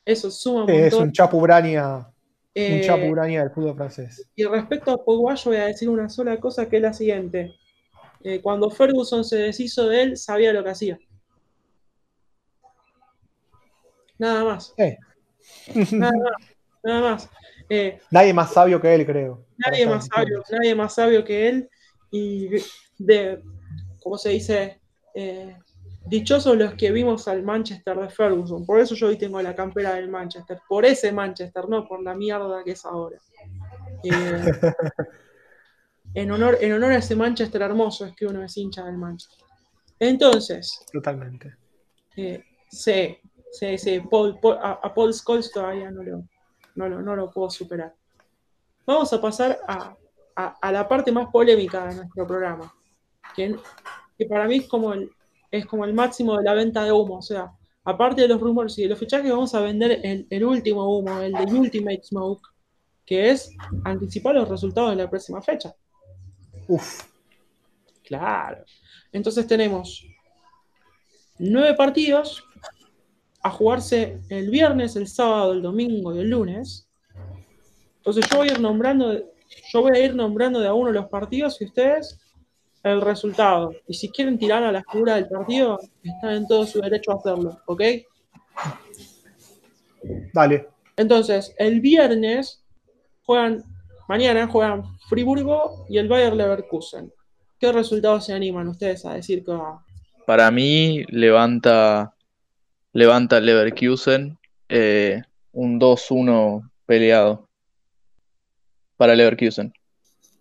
[0.05, 2.07] eso suma un Es un chapubrania, un
[2.55, 4.30] eh, chapubrania del fútbol francés.
[4.34, 7.55] Y respecto a Pogba, yo voy a decir una sola cosa que es la siguiente.
[8.22, 10.98] Eh, cuando Ferguson se deshizo de él, sabía lo que hacía.
[14.18, 14.74] Nada más.
[15.92, 16.40] Nada más.
[16.82, 17.30] Nada más.
[17.73, 19.47] Eh, nadie más sabio que él, creo.
[19.57, 21.71] Nadie más sabio, nadie más sabio que él.
[22.11, 22.49] Y
[22.99, 23.41] de,
[24.03, 24.80] ¿cómo se dice?
[25.14, 25.57] Eh,
[26.05, 28.67] dichosos los que vimos al Manchester de Ferguson.
[28.67, 30.61] Por eso yo hoy tengo la campera del Manchester.
[30.68, 33.18] Por ese Manchester, no por la mierda que es ahora.
[36.13, 38.97] Eh, en, honor, en honor a ese Manchester hermoso es que uno es hincha del
[38.97, 39.47] Manchester.
[39.99, 40.80] Entonces.
[40.91, 41.55] Totalmente.
[42.17, 42.42] sí,
[43.53, 44.03] sí, sí.
[44.63, 46.25] a, a, Paul Scholes todavía no lo,
[46.88, 47.94] no, no lo puedo superar.
[48.86, 49.96] Vamos a pasar a,
[50.70, 52.72] la parte más polémica de nuestro programa,
[53.36, 53.57] que,
[54.28, 55.11] para mí es como, el,
[55.50, 57.18] es como el máximo de la venta de humo.
[57.18, 57.52] O sea,
[57.84, 61.32] aparte de los rumores y de los fichajes, vamos a vender el, último humo, el
[61.32, 62.48] de Ultimate Smoke,
[63.04, 63.52] que es
[63.84, 65.74] anticipar los resultados de la próxima fecha.
[66.66, 67.04] Uf.
[68.02, 68.64] Claro.
[69.12, 70.04] Entonces tenemos
[71.38, 72.44] nueve partidos
[73.42, 76.88] a jugarse el viernes, el sábado, el domingo y el lunes.
[77.96, 79.14] Entonces yo voy a ir nombrando,
[79.72, 82.18] yo voy a ir nombrando de a uno los partidos y ustedes
[82.83, 83.72] el resultado.
[83.87, 87.17] Y si quieren tirar a la figura del partido, están en todo su derecho a
[87.17, 87.83] hacerlo, ¿ok?
[90.33, 90.68] Dale.
[90.96, 92.64] Entonces, el viernes
[93.25, 93.64] juegan,
[94.08, 97.12] mañana juegan Friburgo y el Bayer Leverkusen.
[97.58, 99.84] ¿Qué resultados se animan ustedes a decir que va?
[100.26, 102.14] Para mí, levanta
[102.92, 104.38] levanta el Leverkusen,
[104.68, 105.22] eh,
[105.53, 107.49] un 2-1 peleado
[108.96, 109.72] para Leverkusen.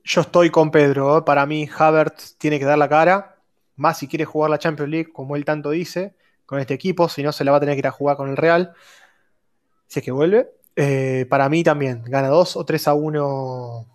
[0.03, 1.19] Yo estoy con Pedro.
[1.19, 1.21] ¿eh?
[1.21, 3.35] Para mí, Havertz tiene que dar la cara.
[3.75, 6.13] más si quiere jugar la Champions League, como él tanto dice,
[6.45, 8.29] con este equipo, si no se la va a tener que ir a jugar con
[8.29, 8.73] el Real,
[9.87, 10.51] si es que vuelve.
[10.75, 13.85] Eh, para mí también, gana 2 o 3 a 1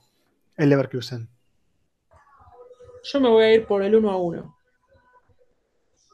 [0.57, 1.29] el Leverkusen.
[3.03, 4.57] Yo me voy a ir por el 1 a 1.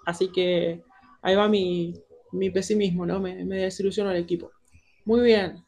[0.07, 0.83] Así que
[1.23, 1.95] ahí va mi,
[2.33, 3.21] mi pesimismo, ¿no?
[3.21, 4.51] Me, me desilusiona el equipo.
[5.05, 5.65] Muy bien.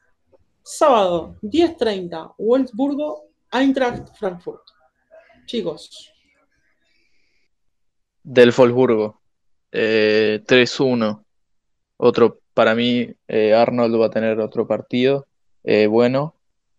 [0.63, 4.63] Sábado, 10.30, Wolfsburgo, Eintracht Frankfurt.
[5.47, 6.13] Chicos.
[8.23, 9.21] Del Wolfsburgo.
[9.73, 11.25] Eh, 3-1.
[11.97, 15.27] Otro, para mí, eh, Arnold va a tener otro partido
[15.65, 16.35] eh, bueno.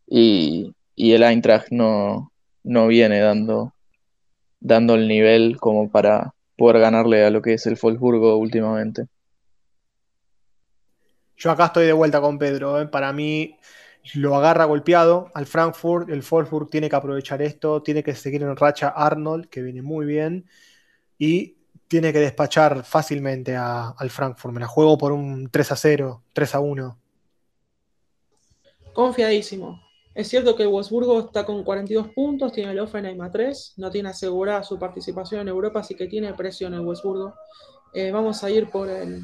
[0.07, 2.31] Y, y, el Eintracht no,
[2.64, 3.73] no viene dando,
[4.60, 9.07] dando el nivel como para poder ganarle a lo que es el Wolfsburgo últimamente.
[11.44, 12.80] Yo acá estoy de vuelta con Pedro.
[12.80, 12.88] ¿eh?
[12.88, 13.60] Para mí
[14.14, 16.10] lo agarra golpeado al Frankfurt.
[16.10, 17.84] El Wolfsburg tiene que aprovechar esto.
[17.84, 20.45] Tiene que seguir en racha Arnold, que viene muy bien.
[21.18, 21.57] Y
[21.90, 24.53] tiene que despachar fácilmente a, al Frankfurt.
[24.53, 26.98] Me la juego por un 3 a 0, 3 a 1.
[28.94, 29.82] Confiadísimo.
[30.15, 33.91] Es cierto que el Wolfsburgo está con 42 puntos, tiene el Offenheim a 3, no
[33.91, 37.34] tiene asegurada su participación en Europa, así que tiene presión el Wolfsburgo.
[37.94, 39.24] Eh, vamos a ir por, el,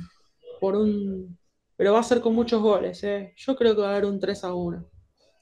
[0.60, 1.39] por un
[1.80, 3.02] pero va a ser con muchos goles.
[3.06, 3.34] ¿eh?
[3.38, 4.86] Yo creo que va a haber un 3 a 1.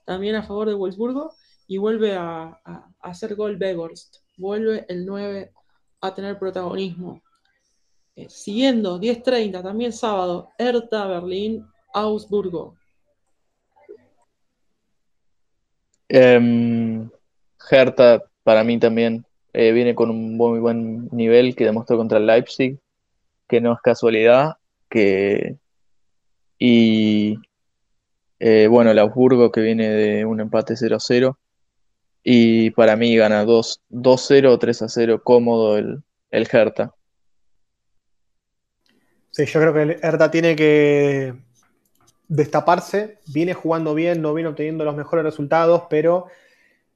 [0.06, 1.34] También a favor de Wolfsburgo
[1.66, 2.62] y vuelve a,
[3.00, 4.18] hacer gol Begorst.
[4.38, 5.52] Vuelve el 9
[6.00, 7.24] a tener protagonismo.
[8.16, 12.76] Eh, siguiendo, 10.30, también sábado, Hertha, Berlín, Augsburgo.
[16.08, 17.10] Um,
[17.68, 22.78] Hertha, para mí también, eh, viene con un muy buen nivel que demostró contra Leipzig,
[23.48, 24.58] que no es casualidad,
[24.88, 25.58] que
[26.60, 27.38] y
[28.40, 31.38] eh, bueno, el Augsburgo que viene de un empate 0-0.
[32.24, 36.94] Y para mí gana 2-0 o 3-0 cómodo el, el Hertha.
[39.32, 41.34] Sí, yo creo que el Hertha tiene que
[42.28, 43.20] destaparse.
[43.28, 46.28] Viene jugando bien, no viene obteniendo los mejores resultados, pero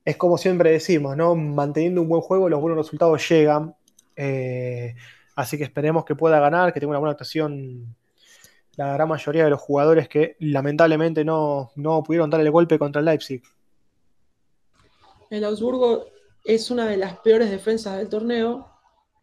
[0.04, 1.36] es como siempre decimos, ¿no?
[1.36, 3.76] Manteniendo un buen juego, los buenos resultados llegan.
[4.16, 4.96] Eh,
[5.36, 7.96] así que esperemos que pueda ganar, que tenga una buena actuación
[8.78, 13.00] la gran mayoría de los jugadores que lamentablemente no, no pudieron dar el golpe contra
[13.00, 13.42] el Leipzig.
[15.30, 16.06] El Augsburgo
[16.44, 18.68] es una de las peores defensas del torneo,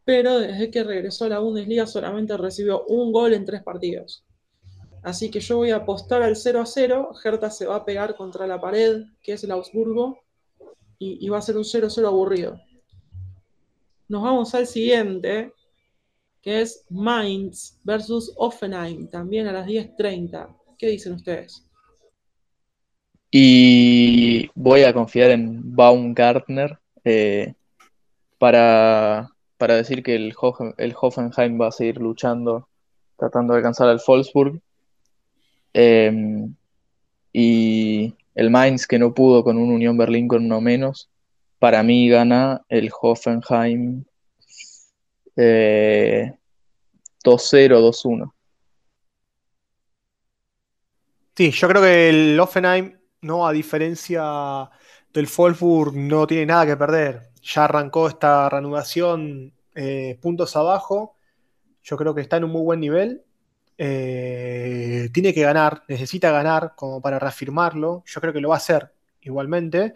[0.05, 4.25] pero desde que regresó a la Bundesliga solamente recibió un gol en tres partidos.
[5.03, 7.11] Así que yo voy a apostar al 0 a 0.
[7.23, 10.19] Hertha se va a pegar contra la pared, que es el Augsburgo,
[10.99, 12.61] y, y va a ser un 0-0 aburrido.
[14.09, 15.53] Nos vamos al siguiente,
[16.49, 20.49] es Mainz versus Offenheim, también a las 10.30.
[20.79, 21.65] ¿Qué dicen ustedes?
[23.31, 27.55] Y voy a confiar en Baumgartner eh,
[28.39, 32.69] para, para, decir que el, Hoffen, el, Hoffenheim va a seguir luchando,
[33.19, 34.61] tratando de alcanzar al Wolfsburg.
[35.75, 36.47] Eh,
[37.33, 41.11] y el Mainz, que no pudo con un Unión Berlín con uno menos,
[41.59, 44.05] para mí gana el Hoffenheim
[45.37, 46.38] eh,
[47.25, 48.33] 2-0, 2-1.
[51.37, 54.69] Sí, yo creo que el Offenheim, no, a diferencia
[55.13, 57.31] del Wolfsburg, no tiene nada que perder.
[57.43, 61.15] Ya arrancó esta reanudación eh, puntos abajo.
[61.85, 63.23] Yo creo que está en un muy buen nivel.
[63.79, 68.03] Eh, tiene que ganar, necesita ganar como para reafirmarlo.
[68.05, 69.95] Yo creo que lo va a hacer igualmente.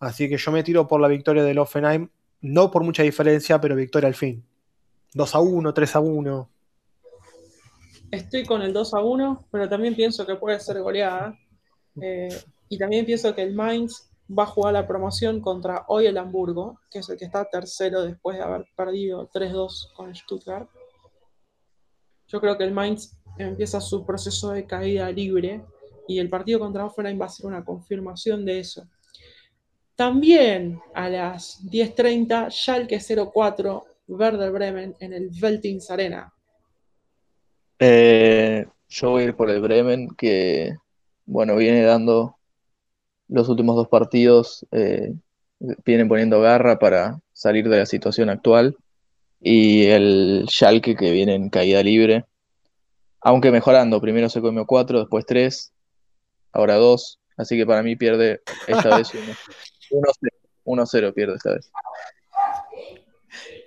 [0.00, 2.08] Así que yo me tiro por la victoria del Offenheim.
[2.40, 4.44] No por mucha diferencia, pero victoria al fin.
[5.16, 6.50] 2 a 1, 3 a 1.
[8.10, 11.34] Estoy con el 2 a 1, pero también pienso que puede ser goleada.
[12.02, 12.28] Eh,
[12.68, 16.80] y también pienso que el Mainz va a jugar la promoción contra hoy el Hamburgo,
[16.90, 20.68] que es el que está tercero después de haber perdido 3-2 con el Stuttgart.
[22.28, 25.64] Yo creo que el Mainz empieza su proceso de caída libre
[26.06, 28.86] y el partido contra Offenheim va a ser una confirmación de eso.
[29.94, 36.32] También a las 10.30, Schalke 04 Werder Bremen en el Veltins Arena?
[37.78, 40.76] Eh, yo voy a ir por el Bremen, que
[41.26, 42.36] bueno, viene dando
[43.28, 45.12] los últimos dos partidos, eh,
[45.84, 48.76] vienen poniendo garra para salir de la situación actual.
[49.40, 52.24] Y el Schalke que viene en caída libre,
[53.20, 55.72] aunque mejorando, primero se comió cuatro, después tres,
[56.52, 59.12] ahora dos, así que para mí pierde esta vez
[60.64, 61.70] 1-0, pierde esta vez.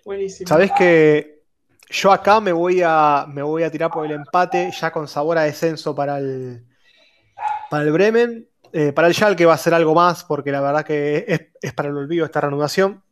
[0.06, 0.48] Buenísimo.
[0.48, 1.44] Sabes que
[1.90, 5.38] yo acá me voy a me voy a tirar por el empate, ya con sabor
[5.38, 6.66] a descenso para el
[7.70, 8.48] para el Bremen.
[8.72, 11.90] Eh, para el Schalke va a ser algo más, porque la verdad que es, para
[11.90, 13.04] el olvido esta reanudación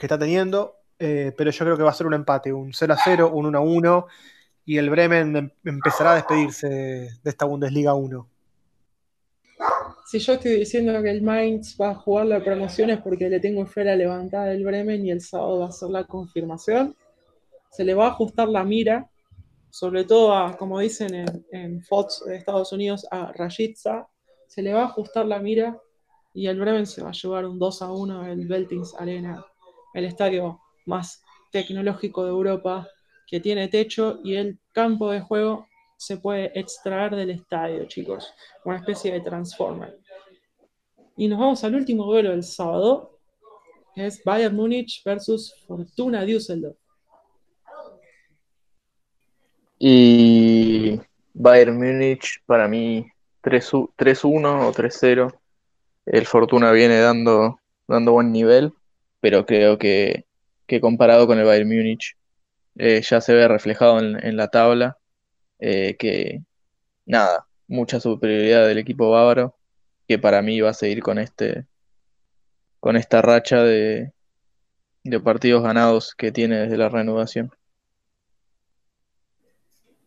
[0.00, 0.76] que está teniendo.
[0.98, 3.46] eh, pero yo creo que va a ser un empate, un 0 a 0, un
[3.46, 4.06] 1 a 1,
[4.64, 8.28] y el Bremen em- empezará a despedirse de, de esta Bundesliga 1.
[10.06, 13.40] Si yo estoy diciendo que el Mainz va a jugar la promoción es porque le
[13.40, 16.94] tengo fe a la levantada del Bremen y el sábado va a ser la confirmación.
[17.70, 19.10] Se le va a ajustar la mira,
[19.70, 24.06] sobre todo a, como dicen en, Fox de Estados Unidos, a Rajitza.
[24.46, 25.80] Se le va a ajustar la mira
[26.34, 29.42] y el Bremen se va a llevar un 2 a 1 el Beltings Arena,
[29.94, 32.86] el estadio más tecnológico de Europa,
[33.26, 38.32] que tiene techo y el campo de juego se puede extraer del estadio, chicos.
[38.64, 39.98] Una especie de transformer.
[41.16, 43.18] Y nos vamos al último duelo del sábado,
[43.94, 46.76] es Bayern Múnich versus Fortuna Düsseldorf.
[49.78, 51.00] Y
[51.32, 53.06] Bayern Múnich, para mí,
[53.42, 55.38] 3-1 o 3-0.
[56.06, 58.72] El Fortuna viene dando, dando buen nivel,
[59.20, 60.24] pero creo que,
[60.66, 62.16] que comparado con el Bayern Múnich,
[62.76, 64.98] eh, ya se ve reflejado en la tabla
[65.58, 66.42] eh, que,
[67.06, 69.56] nada, mucha superioridad del equipo bávaro,
[70.08, 71.66] que para mí va a seguir con este
[72.80, 74.12] con esta racha de,
[75.04, 77.50] de partidos ganados que tiene desde la reanudación.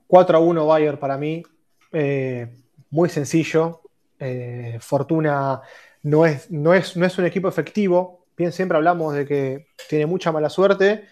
[0.07, 1.44] 4 a 1 Bayern para mí,
[1.91, 2.48] eh,
[2.90, 3.82] muy sencillo.
[4.19, 5.61] Eh, Fortuna
[6.03, 8.26] no es, no, es, no es un equipo efectivo.
[8.38, 11.06] Bien, siempre hablamos de que tiene mucha mala suerte.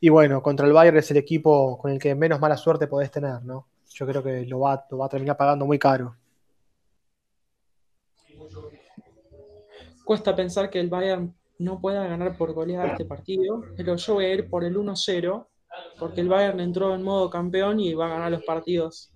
[0.00, 3.10] Y bueno, contra el Bayern es el equipo con el que menos mala suerte podés
[3.10, 3.66] tener, ¿no?
[3.98, 6.14] Yo creo que lo va, lo va a terminar pagando muy caro.
[10.04, 14.26] Cuesta pensar que el Bayern no pueda ganar por goleada este partido, pero yo voy
[14.26, 15.48] a ir por el 1-0,
[15.98, 19.12] porque el Bayern entró en modo campeón y va a ganar los partidos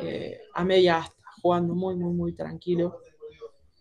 [0.00, 2.98] eh, a media asta, jugando muy, muy, muy tranquilo.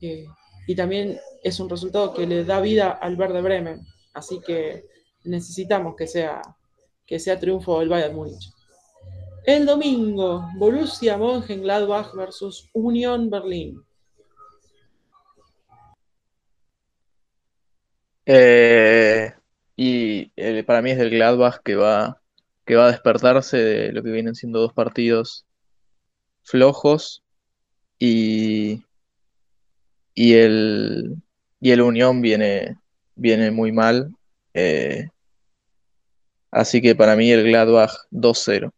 [0.01, 0.25] Eh,
[0.67, 4.83] y también es un resultado que le da vida al Verde Bremen, así que
[5.23, 6.41] necesitamos que sea,
[7.05, 8.60] que sea triunfo del Bayern Múnich.
[9.43, 13.84] El domingo, Borussia Mönchengladbach versus Unión Berlín.
[18.26, 19.34] Eh,
[19.76, 22.22] y eh, para mí es el Gladbach que va,
[22.65, 25.45] que va a despertarse de lo que vienen siendo dos partidos
[26.43, 27.23] flojos
[27.97, 28.84] y,
[30.13, 31.15] y, el,
[31.59, 32.77] y el Unión viene,
[33.15, 34.13] viene muy mal.
[34.53, 35.09] eh,
[36.51, 38.72] así que para mí el Gladbach 2-0.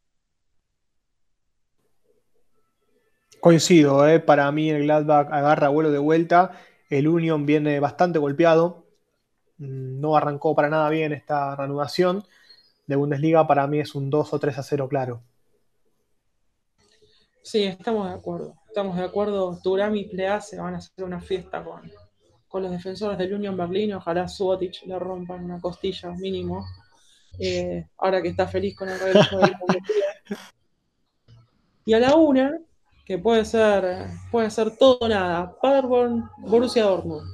[3.43, 4.21] Coincido, ¿eh?
[4.21, 6.51] para mí el Gladbach agarra vuelo de vuelta.
[6.89, 8.85] El Union viene bastante golpeado.
[9.57, 12.23] Mm, No arrancó para nada bien esta reanudación
[12.87, 13.45] de Bundesliga.
[13.45, 15.23] Para mí es un 2 o 3 a 0, claro.
[17.41, 18.55] Sí, estamos de acuerdo.
[18.65, 19.59] Estamos de acuerdo.
[19.61, 21.91] Turam y Plea se van a hacer una fiesta con,
[22.47, 23.93] con los defensores del Union Berlín.
[23.93, 26.65] Ojalá Subotic le rompan una costilla mínimo.
[27.37, 30.39] Eh, ahora que está feliz con el regreso de la Bundesliga.
[31.83, 32.57] Y a la una,
[33.05, 35.55] que puede ser, puede ser todo nada.
[35.61, 37.27] Paderborn, Borussia Dortmund.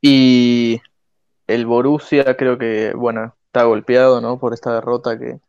[0.00, 0.80] Y
[1.46, 4.38] el Borussia creo que, bueno, está golpeado, ¿no?
[4.38, 5.40] Por esta derrota que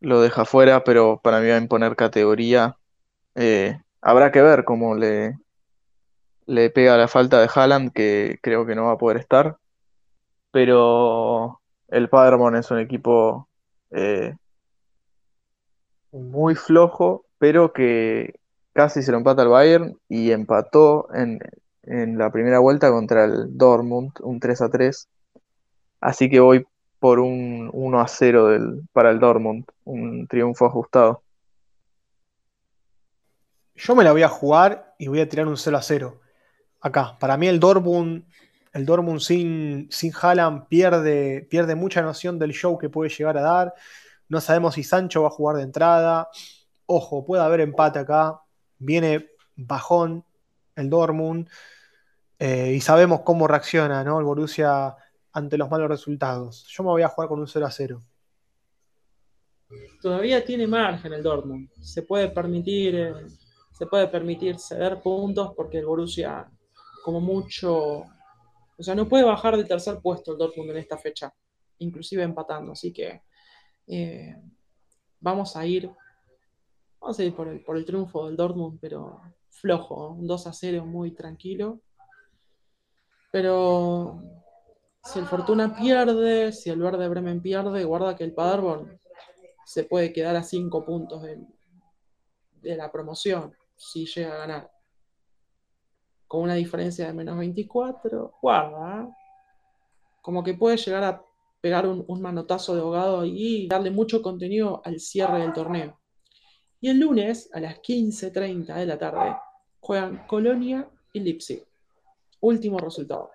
[0.00, 2.76] lo deja fuera, pero para mí va a imponer categoría.
[3.34, 5.38] Eh, habrá que ver cómo le,
[6.46, 9.56] le pega la falta de Haaland, que creo que no va a poder estar.
[10.50, 13.48] Pero el Paderborn es un equipo
[13.90, 14.34] eh,
[16.12, 18.34] muy flojo, pero que
[18.72, 21.40] casi se lo empata al Bayern y empató en,
[21.82, 25.08] en la primera vuelta contra el Dortmund, un 3 a 3.
[26.00, 26.66] Así que voy
[26.98, 31.22] por un 1 a 0 del, para el Dortmund, un triunfo ajustado.
[33.74, 36.20] Yo me la voy a jugar y voy a tirar un 0 a 0.
[36.80, 38.24] Acá, para mí el Dortmund,
[38.72, 43.42] el Dortmund sin, sin Haaland pierde, pierde mucha noción del show que puede llegar a
[43.42, 43.74] dar.
[44.28, 46.28] No sabemos si Sancho va a jugar de entrada.
[46.86, 48.40] Ojo, puede haber empate acá.
[48.78, 50.24] Viene bajón
[50.74, 51.48] el Dortmund.
[52.38, 54.94] eh, y sabemos cómo reacciona el Borussia
[55.32, 56.66] ante los malos resultados.
[56.68, 58.02] Yo me voy a jugar con un 0 a 0.
[60.00, 61.68] Todavía tiene margen el Dortmund.
[61.80, 63.14] Se puede permitir, eh,
[63.72, 66.50] se puede permitir ceder puntos porque el Borussia,
[67.02, 68.04] como mucho,
[68.78, 71.32] o sea, no puede bajar de tercer puesto el Dortmund en esta fecha,
[71.78, 72.72] inclusive empatando.
[72.72, 73.22] Así que
[73.86, 74.36] eh,
[75.20, 75.90] vamos a ir,
[77.06, 80.52] vamos a ir por el, por el triunfo del Dortmund, pero flojo, un 2 a
[80.52, 81.80] 0 muy tranquilo.
[83.30, 84.20] Pero
[85.04, 88.98] si el Fortuna pierde, si el Verde Bremen pierde, guarda que el Paderborn
[89.64, 91.46] se puede quedar a 5 puntos de,
[92.76, 94.70] la promoción si llega a ganar.
[96.26, 99.08] Con una diferencia de menos 24, guarda.
[100.22, 101.24] como que puede llegar a
[101.60, 106.00] pegar un, un manotazo de ahogado y darle mucho contenido al cierre del torneo.
[106.86, 109.34] Y el lunes, a las 15.30 de la tarde,
[109.80, 111.64] juegan Colonia y Leipzig.
[112.38, 113.32] Último resultado.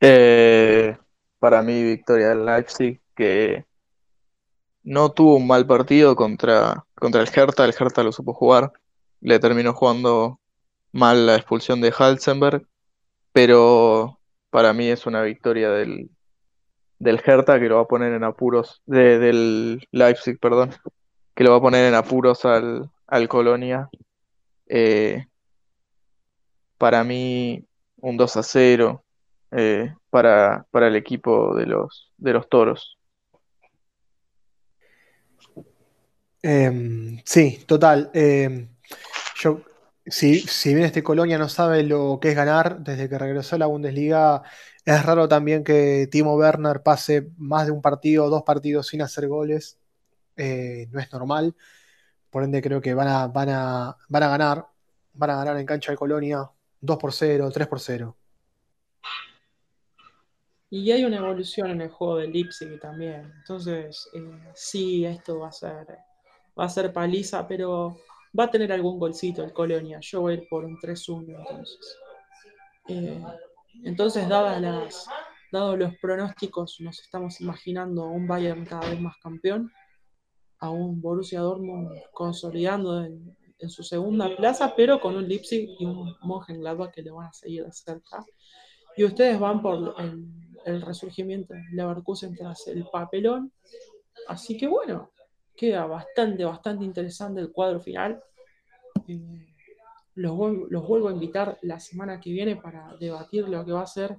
[0.00, 0.96] Eh,
[1.40, 3.64] para mí, victoria del Leipzig, que
[4.84, 7.64] no tuvo un mal partido contra, contra el Hertha.
[7.64, 8.72] El Hertha lo supo jugar.
[9.20, 10.38] Le terminó jugando
[10.92, 12.68] mal la expulsión de Halzenberg.
[13.32, 16.08] Pero para mí es una victoria del,
[17.00, 18.80] del Hertha que lo va a poner en apuros.
[18.86, 20.70] de- del Leipzig, perdón.
[21.36, 23.88] Que lo va a poner en apuros al, al Colonia.
[24.66, 25.26] Eh,
[26.78, 27.64] para mí,
[28.00, 29.04] un 2 a 0
[29.52, 32.98] eh, para, para el equipo de los, de los toros.
[36.42, 38.10] Em, sí, total.
[38.14, 38.68] Em,
[39.36, 39.60] yo,
[40.06, 43.58] si, si bien este Colonia no sabe lo que es ganar desde que regresó a
[43.58, 44.42] la Bundesliga,
[44.84, 49.26] es raro también que Timo Werner pase más de un partido dos partidos sin hacer
[49.26, 49.78] goles.
[50.36, 51.54] Eh, no es normal.
[52.30, 54.66] Por ende, creo que van a, van a, van a ganar.
[55.14, 56.50] Van a ganar en cancha de Colonia
[56.80, 58.16] 2 por 0, 3 por 0.
[60.68, 63.32] Y hay una evolución en el juego del Leipzig también.
[63.38, 65.86] Entonces, eh, sí, esto va a ser
[66.58, 67.98] va a ser paliza, pero
[68.38, 69.98] va a tener algún golcito el Colonia.
[70.00, 71.98] Yo voy a ir por un 3-1 entonces.
[72.88, 73.22] Eh,
[73.84, 75.06] entonces, las,
[75.52, 79.70] dados los pronósticos, nos estamos imaginando un Bayern cada vez más campeón,
[80.58, 85.84] a un Borussia Dortmund consolidando en, en su segunda plaza, pero con un Leipzig y
[85.84, 88.24] un Mönchengladbach que le van a seguir de cerca.
[88.96, 90.26] Y ustedes van por el,
[90.64, 93.52] el resurgimiento de Leverkusen tras el papelón.
[94.28, 95.12] Así que bueno,
[95.54, 98.22] queda bastante, bastante interesante el cuadro final.
[99.08, 99.46] Eh,
[100.14, 100.38] los,
[100.70, 104.18] los vuelvo a invitar la semana que viene para debatir lo que va a ser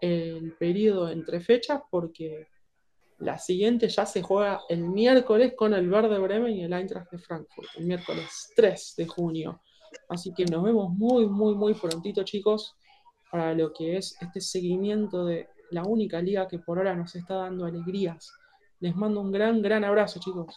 [0.00, 2.48] el periodo entre fechas, porque
[3.18, 7.18] la siguiente ya se juega el miércoles con el Verde Bremen y el Eintracht de
[7.18, 9.60] Frankfurt, el miércoles 3 de junio.
[10.08, 12.76] Así que nos vemos muy, muy, muy prontito, chicos,
[13.30, 17.34] para lo que es este seguimiento de la única liga que por ahora nos está
[17.34, 18.32] dando alegrías.
[18.80, 20.54] Les mando un gran, gran abrazo, chicos.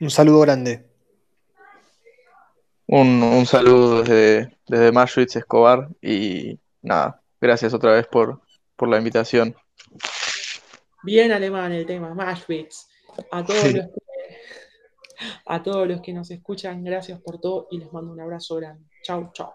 [0.00, 0.86] Un saludo grande.
[2.86, 8.40] Un, un saludo desde, desde Escobar, y nada, gracias otra vez por,
[8.76, 9.54] por la invitación.
[11.02, 12.88] Bien alemán el tema, Mashwitz.
[13.30, 13.72] A todos, Sí.
[13.74, 14.00] los que,
[15.46, 18.88] a todos los que nos escuchan, gracias por todo y les mando un abrazo grande.
[19.02, 19.52] Chau, chau.